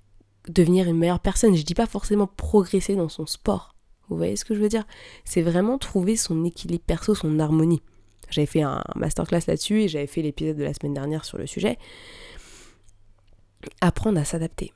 devenir 0.48 0.88
une 0.88 0.98
meilleure 0.98 1.20
personne. 1.20 1.54
Je 1.54 1.62
dis 1.62 1.74
pas 1.74 1.86
forcément 1.86 2.26
progresser 2.26 2.96
dans 2.96 3.08
son 3.08 3.26
sport. 3.26 3.74
Vous 4.08 4.16
voyez 4.16 4.36
ce 4.36 4.44
que 4.44 4.54
je 4.54 4.60
veux 4.60 4.68
dire? 4.68 4.84
C'est 5.24 5.42
vraiment 5.42 5.78
trouver 5.78 6.16
son 6.16 6.44
équilibre 6.44 6.84
perso, 6.84 7.14
son 7.14 7.38
harmonie. 7.38 7.82
J'avais 8.30 8.46
fait 8.46 8.62
un 8.62 8.82
masterclass 8.96 9.42
là-dessus 9.46 9.82
et 9.82 9.88
j'avais 9.88 10.06
fait 10.06 10.22
l'épisode 10.22 10.56
de 10.56 10.64
la 10.64 10.74
semaine 10.74 10.94
dernière 10.94 11.24
sur 11.24 11.38
le 11.38 11.46
sujet. 11.46 11.78
Apprendre 13.80 14.18
à 14.18 14.24
s'adapter, 14.24 14.72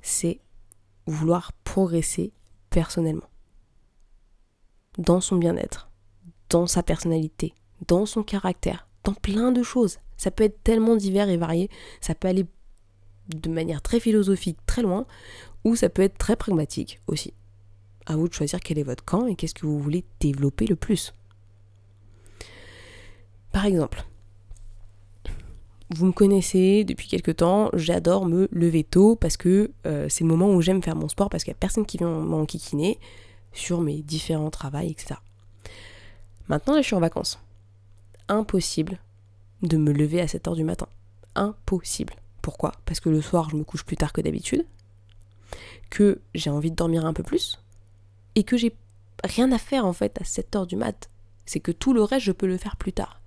c'est 0.00 0.40
vouloir 1.06 1.52
progresser 1.64 2.32
personnellement. 2.70 3.28
Dans 4.96 5.20
son 5.20 5.36
bien-être, 5.36 5.90
dans 6.48 6.66
sa 6.66 6.82
personnalité, 6.82 7.54
dans 7.86 8.06
son 8.06 8.22
caractère, 8.22 8.88
dans 9.04 9.14
plein 9.14 9.52
de 9.52 9.62
choses. 9.62 9.98
Ça 10.16 10.30
peut 10.30 10.44
être 10.44 10.62
tellement 10.62 10.96
divers 10.96 11.28
et 11.28 11.36
varié, 11.36 11.70
ça 12.00 12.14
peut 12.14 12.28
aller 12.28 12.46
de 13.28 13.48
manière 13.48 13.82
très 13.82 14.00
philosophique 14.00 14.58
très 14.66 14.82
loin, 14.82 15.06
ou 15.64 15.76
ça 15.76 15.88
peut 15.88 16.02
être 16.02 16.18
très 16.18 16.36
pragmatique 16.36 17.00
aussi. 17.06 17.34
À 18.06 18.16
vous 18.16 18.28
de 18.28 18.34
choisir 18.34 18.60
quel 18.60 18.78
est 18.78 18.84
votre 18.84 19.04
camp 19.04 19.26
et 19.26 19.34
qu'est-ce 19.34 19.54
que 19.54 19.66
vous 19.66 19.78
voulez 19.78 20.04
développer 20.20 20.66
le 20.66 20.76
plus. 20.76 21.12
Par 23.52 23.66
exemple, 23.66 24.04
vous 25.90 26.06
me 26.06 26.12
connaissez 26.12 26.84
depuis 26.84 27.08
quelques 27.08 27.36
temps, 27.36 27.70
j'adore 27.72 28.26
me 28.26 28.48
lever 28.52 28.84
tôt 28.84 29.16
parce 29.16 29.36
que 29.36 29.70
euh, 29.86 30.06
c'est 30.08 30.22
le 30.22 30.28
moment 30.28 30.50
où 30.50 30.60
j'aime 30.60 30.82
faire 30.82 30.96
mon 30.96 31.08
sport 31.08 31.30
parce 31.30 31.44
qu'il 31.44 31.52
n'y 31.52 31.56
a 31.56 31.60
personne 31.60 31.86
qui 31.86 31.96
vient 31.96 32.20
m'enquiquiner 32.20 32.98
sur 33.52 33.80
mes 33.80 34.02
différents 34.02 34.50
travails, 34.50 34.90
etc. 34.90 35.14
Maintenant, 36.48 36.76
je 36.76 36.82
suis 36.82 36.94
en 36.94 37.00
vacances. 37.00 37.40
Impossible 38.28 38.98
de 39.62 39.76
me 39.76 39.92
lever 39.92 40.20
à 40.20 40.26
7h 40.26 40.54
du 40.54 40.64
matin. 40.64 40.88
Impossible. 41.34 42.14
Pourquoi 42.48 42.72
Parce 42.86 42.98
que 42.98 43.10
le 43.10 43.20
soir, 43.20 43.50
je 43.50 43.56
me 43.56 43.62
couche 43.62 43.84
plus 43.84 43.98
tard 43.98 44.10
que 44.10 44.22
d'habitude, 44.22 44.64
que 45.90 46.22
j'ai 46.34 46.48
envie 46.48 46.70
de 46.70 46.76
dormir 46.76 47.04
un 47.04 47.12
peu 47.12 47.22
plus, 47.22 47.62
et 48.36 48.42
que 48.42 48.56
j'ai 48.56 48.74
rien 49.22 49.52
à 49.52 49.58
faire 49.58 49.84
en 49.84 49.92
fait 49.92 50.18
à 50.18 50.24
7h 50.24 50.66
du 50.66 50.76
mat. 50.76 51.10
C'est 51.44 51.60
que 51.60 51.72
tout 51.72 51.92
le 51.92 52.02
reste, 52.02 52.24
je 52.24 52.32
peux 52.32 52.46
le 52.46 52.56
faire 52.56 52.76
plus 52.76 52.94
tard. 52.94 53.20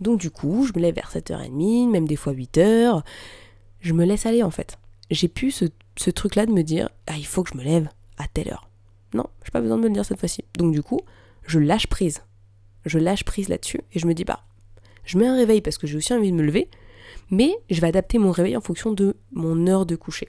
Donc 0.00 0.18
du 0.18 0.28
coup, 0.28 0.66
je 0.66 0.72
me 0.74 0.82
lève 0.82 0.96
vers 0.96 1.08
7h30, 1.08 1.88
même 1.88 2.08
des 2.08 2.16
fois 2.16 2.32
8h. 2.32 3.04
Je 3.78 3.92
me 3.92 4.04
laisse 4.04 4.26
aller 4.26 4.42
en 4.42 4.50
fait. 4.50 4.76
J'ai 5.08 5.30
ce, 5.52 5.66
ce 5.96 6.10
truc-là 6.10 6.44
de 6.44 6.50
me 6.50 6.62
dire, 6.62 6.88
ah, 7.06 7.16
il 7.16 7.26
faut 7.26 7.44
que 7.44 7.50
je 7.50 7.56
me 7.56 7.62
lève 7.62 7.88
à 8.18 8.26
telle 8.26 8.48
heure. 8.48 8.68
Non, 9.12 9.26
j'ai 9.44 9.52
pas 9.52 9.60
besoin 9.60 9.76
de 9.76 9.82
me 9.82 9.86
le 9.86 9.94
dire 9.94 10.04
cette 10.04 10.18
fois-ci. 10.18 10.42
Donc 10.58 10.72
du 10.72 10.82
coup, 10.82 11.02
je 11.46 11.60
lâche 11.60 11.86
prise. 11.86 12.22
Je 12.86 12.98
lâche 12.98 13.22
prise 13.22 13.48
là-dessus 13.48 13.82
et 13.92 14.00
je 14.00 14.06
me 14.08 14.14
dis, 14.14 14.24
bah, 14.24 14.42
Je 15.04 15.16
mets 15.16 15.28
un 15.28 15.36
réveil 15.36 15.60
parce 15.60 15.78
que 15.78 15.86
j'ai 15.86 15.96
aussi 15.96 16.12
envie 16.12 16.32
de 16.32 16.36
me 16.36 16.42
lever, 16.42 16.68
mais 17.30 17.52
je 17.70 17.80
vais 17.80 17.88
adapter 17.88 18.18
mon 18.18 18.30
réveil 18.30 18.56
en 18.56 18.60
fonction 18.60 18.92
de 18.92 19.16
mon 19.32 19.66
heure 19.66 19.86
de 19.86 19.96
coucher. 19.96 20.28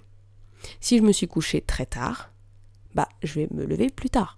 Si 0.79 0.97
je 0.97 1.03
me 1.03 1.11
suis 1.11 1.27
couché 1.27 1.61
très 1.61 1.85
tard, 1.85 2.31
bah 2.93 3.09
je 3.23 3.33
vais 3.35 3.47
me 3.51 3.65
lever 3.65 3.89
plus 3.89 4.09
tard. 4.09 4.37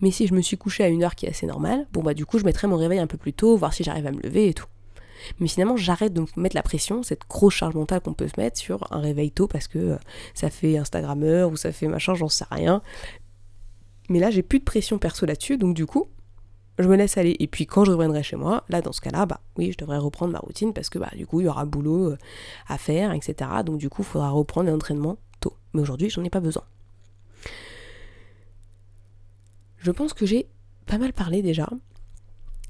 Mais 0.00 0.10
si 0.10 0.26
je 0.26 0.34
me 0.34 0.42
suis 0.42 0.58
couché 0.58 0.84
à 0.84 0.88
une 0.88 1.02
heure 1.02 1.14
qui 1.14 1.26
est 1.26 1.30
assez 1.30 1.46
normale, 1.46 1.86
bon 1.92 2.02
bah 2.02 2.14
du 2.14 2.26
coup 2.26 2.38
je 2.38 2.44
mettrai 2.44 2.66
mon 2.66 2.76
réveil 2.76 2.98
un 2.98 3.06
peu 3.06 3.16
plus 3.16 3.32
tôt, 3.32 3.56
voir 3.56 3.72
si 3.72 3.82
j'arrive 3.82 4.06
à 4.06 4.12
me 4.12 4.20
lever 4.20 4.48
et 4.48 4.54
tout. 4.54 4.66
Mais 5.40 5.48
finalement 5.48 5.76
j'arrête 5.76 6.12
de 6.12 6.20
me 6.20 6.26
mettre 6.36 6.54
la 6.54 6.62
pression, 6.62 7.02
cette 7.02 7.26
grosse 7.28 7.54
charge 7.54 7.74
mentale 7.74 8.00
qu'on 8.00 8.12
peut 8.12 8.28
se 8.28 8.38
mettre 8.38 8.58
sur 8.58 8.86
un 8.92 9.00
réveil 9.00 9.30
tôt 9.30 9.48
parce 9.48 9.68
que 9.68 9.78
euh, 9.78 9.98
ça 10.34 10.50
fait 10.50 10.76
Instagrammeur 10.76 11.50
ou 11.50 11.56
ça 11.56 11.72
fait 11.72 11.88
machin, 11.88 12.14
j'en 12.14 12.28
sais 12.28 12.44
rien. 12.50 12.82
Mais 14.10 14.18
là 14.18 14.30
j'ai 14.30 14.42
plus 14.42 14.58
de 14.58 14.64
pression 14.64 14.98
perso 14.98 15.24
là-dessus, 15.24 15.56
donc 15.56 15.74
du 15.74 15.86
coup 15.86 16.08
je 16.78 16.88
me 16.88 16.96
laisse 16.96 17.16
aller. 17.18 17.36
Et 17.38 17.46
puis 17.46 17.66
quand 17.66 17.84
je 17.84 17.92
reviendrai 17.92 18.22
chez 18.22 18.36
moi, 18.36 18.64
là 18.68 18.80
dans 18.80 18.92
ce 18.92 19.00
cas-là, 19.00 19.26
bah 19.26 19.40
oui, 19.56 19.72
je 19.72 19.78
devrais 19.78 19.98
reprendre 19.98 20.32
ma 20.32 20.38
routine 20.38 20.72
parce 20.72 20.88
que 20.88 20.98
bah 20.98 21.10
du 21.16 21.26
coup 21.26 21.40
il 21.40 21.44
y 21.44 21.48
aura 21.48 21.64
boulot 21.64 22.10
euh, 22.10 22.18
à 22.66 22.78
faire, 22.78 23.12
etc. 23.12 23.50
Donc 23.64 23.78
du 23.78 23.88
coup 23.88 24.02
il 24.02 24.06
faudra 24.06 24.30
reprendre 24.30 24.70
l'entraînement 24.70 25.18
tôt. 25.40 25.54
Mais 25.72 25.82
aujourd'hui 25.82 26.10
j'en 26.10 26.24
ai 26.24 26.30
pas 26.30 26.40
besoin. 26.40 26.64
Je 29.78 29.90
pense 29.90 30.14
que 30.14 30.26
j'ai 30.26 30.46
pas 30.86 30.98
mal 30.98 31.12
parlé 31.12 31.42
déjà, 31.42 31.68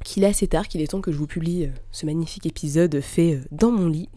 qu'il 0.04 0.24
est 0.24 0.28
assez 0.28 0.48
tard, 0.48 0.68
qu'il 0.68 0.82
est 0.82 0.88
temps 0.88 1.00
que 1.00 1.12
je 1.12 1.16
vous 1.16 1.26
publie 1.26 1.64
euh, 1.64 1.70
ce 1.92 2.06
magnifique 2.06 2.46
épisode 2.46 3.00
fait 3.00 3.36
euh, 3.36 3.44
dans 3.52 3.70
mon 3.70 3.88
lit. 3.88 4.08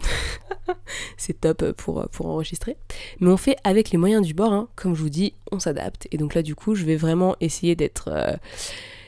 c'est 1.18 1.40
top 1.40 1.72
pour, 1.74 2.08
enregistrer. 2.22 2.76
Mais 3.20 3.30
on 3.30 3.38
fait 3.38 3.56
avec 3.64 3.92
les 3.92 3.98
moyens 3.98 4.26
du 4.26 4.34
bord, 4.34 4.52
hein. 4.52 4.68
comme 4.76 4.96
je 4.96 5.02
vous 5.02 5.10
dis, 5.10 5.34
on 5.52 5.60
s'adapte. 5.60 6.08
Et 6.12 6.18
donc 6.18 6.34
là, 6.34 6.42
du 6.42 6.56
coup, 6.56 6.76
je 6.76 6.86
vais 6.86 6.96
vraiment 6.98 7.36
essayer 7.40 7.76
d'être. 7.76 8.10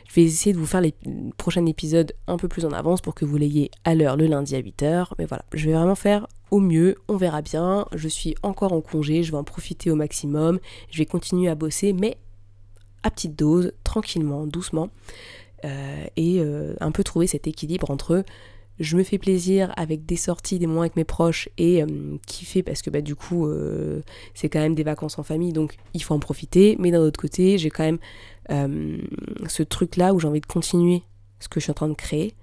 Je 0.09 0.15
vais 0.15 0.23
essayer 0.23 0.53
de 0.53 0.57
vous 0.57 0.65
faire 0.65 0.81
les 0.81 0.95
prochains 1.37 1.65
épisodes 1.67 2.11
un 2.25 2.37
peu 2.37 2.47
plus 2.47 2.65
en 2.65 2.71
avance 2.71 2.99
pour 2.99 3.13
que 3.13 3.25
vous 3.25 3.37
l'ayez 3.37 3.69
à 3.83 3.93
l'heure 3.93 4.17
le 4.17 4.25
lundi 4.25 4.55
à 4.55 4.59
8h. 4.59 5.09
Mais 5.19 5.25
voilà, 5.25 5.45
je 5.53 5.67
vais 5.67 5.75
vraiment 5.75 5.93
faire 5.93 6.27
au 6.49 6.59
mieux, 6.59 6.95
on 7.07 7.15
verra 7.15 7.43
bien. 7.43 7.85
Je 7.93 8.07
suis 8.07 8.33
encore 8.41 8.73
en 8.73 8.81
congé, 8.81 9.21
je 9.21 9.31
vais 9.31 9.37
en 9.37 9.43
profiter 9.43 9.91
au 9.91 9.95
maximum. 9.95 10.59
Je 10.89 10.97
vais 10.97 11.05
continuer 11.05 11.47
à 11.47 11.53
bosser, 11.53 11.93
mais 11.93 12.17
à 13.03 13.11
petite 13.11 13.35
dose, 13.35 13.71
tranquillement, 13.83 14.47
doucement, 14.47 14.89
euh, 15.63 16.05
et 16.15 16.39
euh, 16.39 16.73
un 16.79 16.91
peu 16.91 17.03
trouver 17.03 17.27
cet 17.27 17.47
équilibre 17.47 17.91
entre 17.91 18.23
je 18.79 18.95
me 18.95 19.03
fais 19.03 19.17
plaisir 19.17 19.73
avec 19.75 20.05
des 20.05 20.15
sorties, 20.15 20.57
des 20.57 20.65
moments 20.65 20.81
avec 20.81 20.95
mes 20.95 21.03
proches 21.03 21.49
et 21.57 21.83
euh, 21.83 22.17
kiffer 22.25 22.63
parce 22.63 22.81
que 22.81 22.89
bah, 22.89 23.01
du 23.01 23.13
coup 23.13 23.45
c'est 24.33 24.47
quand 24.47 24.61
même 24.61 24.73
des 24.73 24.83
vacances 24.83 25.19
en 25.19 25.23
famille 25.23 25.51
donc 25.51 25.75
il 25.93 26.01
faut 26.01 26.13
en 26.15 26.19
profiter, 26.19 26.77
mais 26.79 26.89
d'un 26.89 27.01
autre 27.01 27.19
côté 27.19 27.57
j'ai 27.57 27.69
quand 27.69 27.83
même 27.83 27.99
ce 28.49 29.63
truc 29.63 29.95
là 29.95 30.13
où 30.13 30.19
j'ai 30.19 30.27
envie 30.27 30.41
de 30.41 30.45
continuer 30.45 31.03
ce 31.39 31.47
que 31.47 31.59
je 31.59 31.65
suis 31.65 31.71
en 31.71 31.75
train 31.75 31.87
de 31.87 31.93
créer 31.93 32.35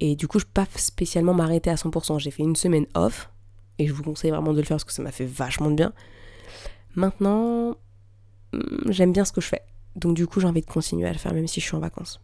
et 0.00 0.16
du 0.16 0.28
coup 0.28 0.38
je 0.38 0.44
peux 0.44 0.52
pas 0.54 0.66
spécialement 0.76 1.34
m'arrêter 1.34 1.70
à 1.70 1.74
100%. 1.74 2.18
J'ai 2.18 2.30
fait 2.30 2.42
une 2.42 2.56
semaine 2.56 2.86
off 2.94 3.30
et 3.78 3.86
je 3.86 3.92
vous 3.92 4.02
conseille 4.02 4.30
vraiment 4.30 4.52
de 4.52 4.58
le 4.58 4.64
faire 4.64 4.76
parce 4.76 4.84
que 4.84 4.92
ça 4.92 5.02
m'a 5.02 5.12
fait 5.12 5.26
vachement 5.26 5.70
de 5.70 5.76
bien. 5.76 5.92
Maintenant, 6.94 7.76
hmm, 8.52 8.90
j'aime 8.90 9.12
bien 9.12 9.24
ce 9.24 9.32
que 9.32 9.40
je 9.40 9.48
fais. 9.48 9.62
Donc 9.96 10.14
du 10.14 10.26
coup, 10.26 10.40
j'ai 10.40 10.46
envie 10.46 10.60
de 10.60 10.66
continuer 10.66 11.08
à 11.08 11.12
le 11.12 11.18
faire 11.18 11.32
même 11.32 11.46
si 11.46 11.60
je 11.60 11.66
suis 11.66 11.76
en 11.76 11.80
vacances. 11.80 12.20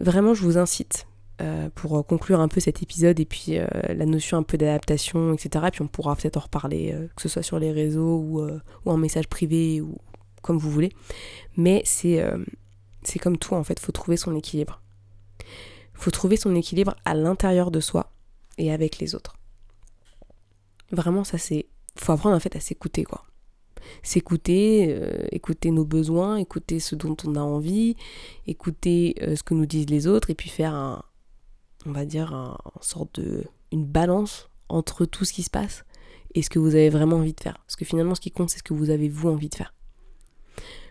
Vraiment, 0.00 0.34
je 0.34 0.42
vous 0.42 0.58
incite 0.58 1.06
euh, 1.40 1.70
pour 1.74 2.04
conclure 2.06 2.40
un 2.40 2.48
peu 2.48 2.60
cet 2.60 2.82
épisode 2.82 3.18
et 3.20 3.24
puis 3.24 3.58
euh, 3.58 3.66
la 3.88 4.04
notion 4.06 4.36
un 4.36 4.42
peu 4.42 4.58
d'adaptation, 4.58 5.32
etc. 5.32 5.64
Et 5.68 5.70
puis 5.70 5.82
on 5.82 5.88
pourra 5.88 6.14
peut-être 6.16 6.36
en 6.36 6.40
reparler, 6.40 6.92
euh, 6.92 7.08
que 7.16 7.22
ce 7.22 7.28
soit 7.28 7.42
sur 7.42 7.58
les 7.58 7.72
réseaux 7.72 8.18
ou, 8.18 8.42
ou, 8.42 8.90
en 8.90 8.96
message 8.96 9.28
privé 9.28 9.80
ou 9.80 9.96
comme 10.42 10.58
vous 10.58 10.70
voulez. 10.70 10.92
Mais 11.56 11.82
c'est 11.84 12.24
c'est 13.02 13.18
comme 13.18 13.38
tout 13.38 13.54
en 13.54 13.64
fait, 13.64 13.80
faut 13.80 13.92
trouver 13.92 14.16
son 14.16 14.34
équilibre. 14.34 14.80
Faut 15.94 16.10
trouver 16.10 16.36
son 16.36 16.54
équilibre 16.54 16.96
à 17.04 17.14
l'intérieur 17.14 17.70
de 17.70 17.80
soi 17.80 18.12
et 18.58 18.72
avec 18.72 18.98
les 18.98 19.14
autres. 19.14 19.36
Vraiment, 20.90 21.24
ça 21.24 21.38
c'est. 21.38 21.66
Faut 21.96 22.12
apprendre 22.12 22.36
en 22.36 22.40
fait 22.40 22.56
à 22.56 22.60
s'écouter 22.60 23.04
quoi 23.04 23.24
s'écouter, 24.02 24.86
euh, 24.88 25.24
écouter 25.30 25.70
nos 25.70 25.84
besoins, 25.84 26.36
écouter 26.36 26.80
ce 26.80 26.94
dont 26.94 27.16
on 27.24 27.34
a 27.36 27.40
envie, 27.40 27.96
écouter 28.46 29.16
euh, 29.22 29.36
ce 29.36 29.42
que 29.42 29.54
nous 29.54 29.66
disent 29.66 29.90
les 29.90 30.06
autres 30.06 30.30
et 30.30 30.34
puis 30.34 30.48
faire 30.48 30.74
un, 30.74 31.02
on 31.86 31.92
va 31.92 32.04
dire, 32.04 32.32
un, 32.32 32.56
sorte 32.80 33.20
de, 33.20 33.44
une 33.70 33.84
balance 33.84 34.48
entre 34.68 35.04
tout 35.04 35.24
ce 35.24 35.32
qui 35.32 35.42
se 35.42 35.50
passe 35.50 35.84
et 36.34 36.42
ce 36.42 36.50
que 36.50 36.58
vous 36.58 36.74
avez 36.74 36.90
vraiment 36.90 37.16
envie 37.16 37.34
de 37.34 37.40
faire. 37.40 37.58
Parce 37.66 37.76
que 37.76 37.84
finalement, 37.84 38.14
ce 38.14 38.20
qui 38.20 38.30
compte, 38.30 38.50
c'est 38.50 38.58
ce 38.58 38.62
que 38.62 38.74
vous 38.74 38.90
avez 38.90 39.08
vous 39.08 39.28
envie 39.28 39.48
de 39.48 39.54
faire. 39.54 39.74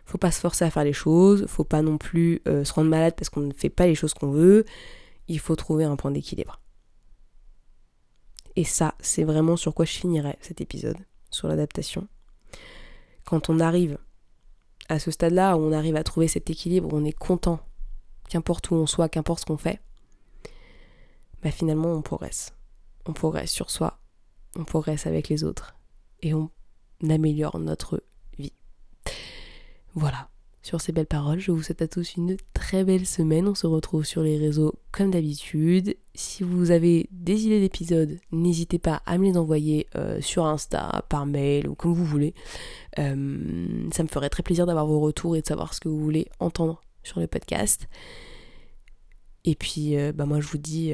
Faut 0.06 0.18
pas 0.18 0.32
se 0.32 0.40
forcer 0.40 0.66
à 0.66 0.72
faire 0.72 0.84
les 0.84 0.94
choses, 0.94 1.46
faut 1.48 1.64
pas 1.64 1.82
non 1.82 1.98
plus 1.98 2.42
euh, 2.48 2.64
se 2.64 2.74
rendre 2.74 2.90
malade 2.90 3.14
parce 3.16 3.30
qu'on 3.30 3.42
ne 3.42 3.54
fait 3.54 3.70
pas 3.70 3.88
les 3.88 3.96
choses 3.96 4.14
qu'on 4.14 4.32
veut. 4.32 4.66
Il 5.28 5.40
faut 5.40 5.56
trouver 5.56 5.86
un 5.86 5.96
point 5.96 6.12
d'équilibre. 6.12 6.60
Et 8.56 8.66
ça, 8.66 8.96
c'est 9.00 9.24
vraiment 9.24 9.56
sur 9.56 9.74
quoi 9.74 9.86
je 9.86 9.94
finirai 9.94 10.38
cet 10.42 10.60
épisode, 10.60 10.98
sur 11.30 11.48
l'adaptation 11.48 12.08
quand 13.26 13.50
on 13.50 13.60
arrive 13.60 13.98
à 14.90 15.00
ce 15.00 15.12
stade-là, 15.12 15.56
où 15.56 15.62
on 15.62 15.72
arrive 15.72 15.96
à 15.96 16.04
trouver 16.04 16.28
cet 16.28 16.50
équilibre, 16.50 16.94
où 16.94 16.98
on 16.98 17.06
est 17.06 17.18
content, 17.18 17.60
qu'importe 18.30 18.70
où 18.72 18.76
on 18.76 18.88
soit, 18.88 19.10
qu'importe 19.10 19.42
ce 19.42 19.46
qu'on 19.46 19.58
fait, 19.58 19.80
bah 21.42 21.52
finalement 21.52 21.94
on 21.94 22.02
progresse. 22.02 22.54
On 23.06 23.14
progresse 23.14 23.52
sur 23.52 23.70
soi, 23.70 24.00
on 24.58 24.64
progresse 24.64 25.08
avec 25.08 25.30
les 25.30 25.44
autres 25.44 25.76
et 26.22 26.34
on 26.34 26.52
améliore 27.10 27.58
notre 27.58 28.04
vie. 28.38 28.54
Voilà. 29.96 30.30
Sur 30.64 30.80
ces 30.80 30.92
belles 30.92 31.08
paroles, 31.08 31.40
je 31.40 31.52
vous 31.52 31.64
souhaite 31.64 31.82
à 31.82 31.88
tous 31.88 32.16
une 32.18 32.38
très 32.54 32.84
belle 32.84 33.08
semaine. 33.08 33.48
On 33.48 33.56
se 33.56 33.66
retrouve 33.66 34.06
sur 34.06 34.22
les 34.22 34.38
réseaux 34.38 34.76
comme 34.92 35.10
d'habitude. 35.10 35.96
Si 36.14 36.44
vous 36.44 36.70
avez 36.70 37.10
des 37.12 37.48
idées 37.48 37.60
d'épisodes, 37.60 38.20
n'hésitez 38.32 38.78
pas 38.78 39.02
à 39.08 39.18
me 39.18 39.26
les 39.26 39.38
envoyer 39.38 39.88
euh, 39.96 40.22
sur 40.22 40.46
Insta, 40.46 41.04
par 41.10 41.26
mail 41.26 41.68
ou 41.68 41.74
comme 41.74 41.94
vous 41.94 42.06
voulez. 42.06 42.36
Euh, 43.00 43.90
ça 43.92 44.04
me 44.04 44.08
ferait 44.08 44.30
très 44.30 44.44
plaisir 44.44 44.68
d'avoir 44.68 44.86
vos 44.86 45.00
retours 45.00 45.36
et 45.36 45.42
de 45.42 45.48
savoir 45.48 45.74
ce 45.74 45.80
que 45.80 45.90
vous 45.90 46.00
voulez 46.00 46.28
entendre 46.40 46.80
sur 47.02 47.20
le 47.20 47.26
podcast. 47.26 47.88
Et 49.46 49.56
puis, 49.56 49.98
euh, 49.98 50.12
bah 50.14 50.28
moi, 50.28 50.42
je 50.42 50.48
vous 50.48 50.60
dis 50.60 50.94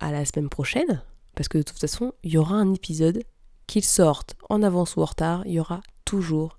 à 0.00 0.10
la 0.10 0.24
semaine 0.24 0.48
prochaine, 0.48 1.02
parce 1.34 1.48
que 1.48 1.58
de 1.58 1.62
toute 1.62 1.78
façon, 1.78 2.14
il 2.22 2.32
y 2.32 2.38
aura 2.38 2.54
un 2.54 2.72
épisode, 2.72 3.22
qu'il 3.66 3.84
sorte 3.84 4.36
en 4.48 4.62
avance 4.62 4.96
ou 4.96 5.02
en 5.02 5.06
retard, 5.06 5.42
il 5.46 5.52
y 5.52 5.60
aura 5.60 5.82
toujours 6.06 6.58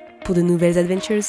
pour 0.23 0.35
de 0.35 0.41
nouvelles 0.41 0.77
adventures. 0.77 1.23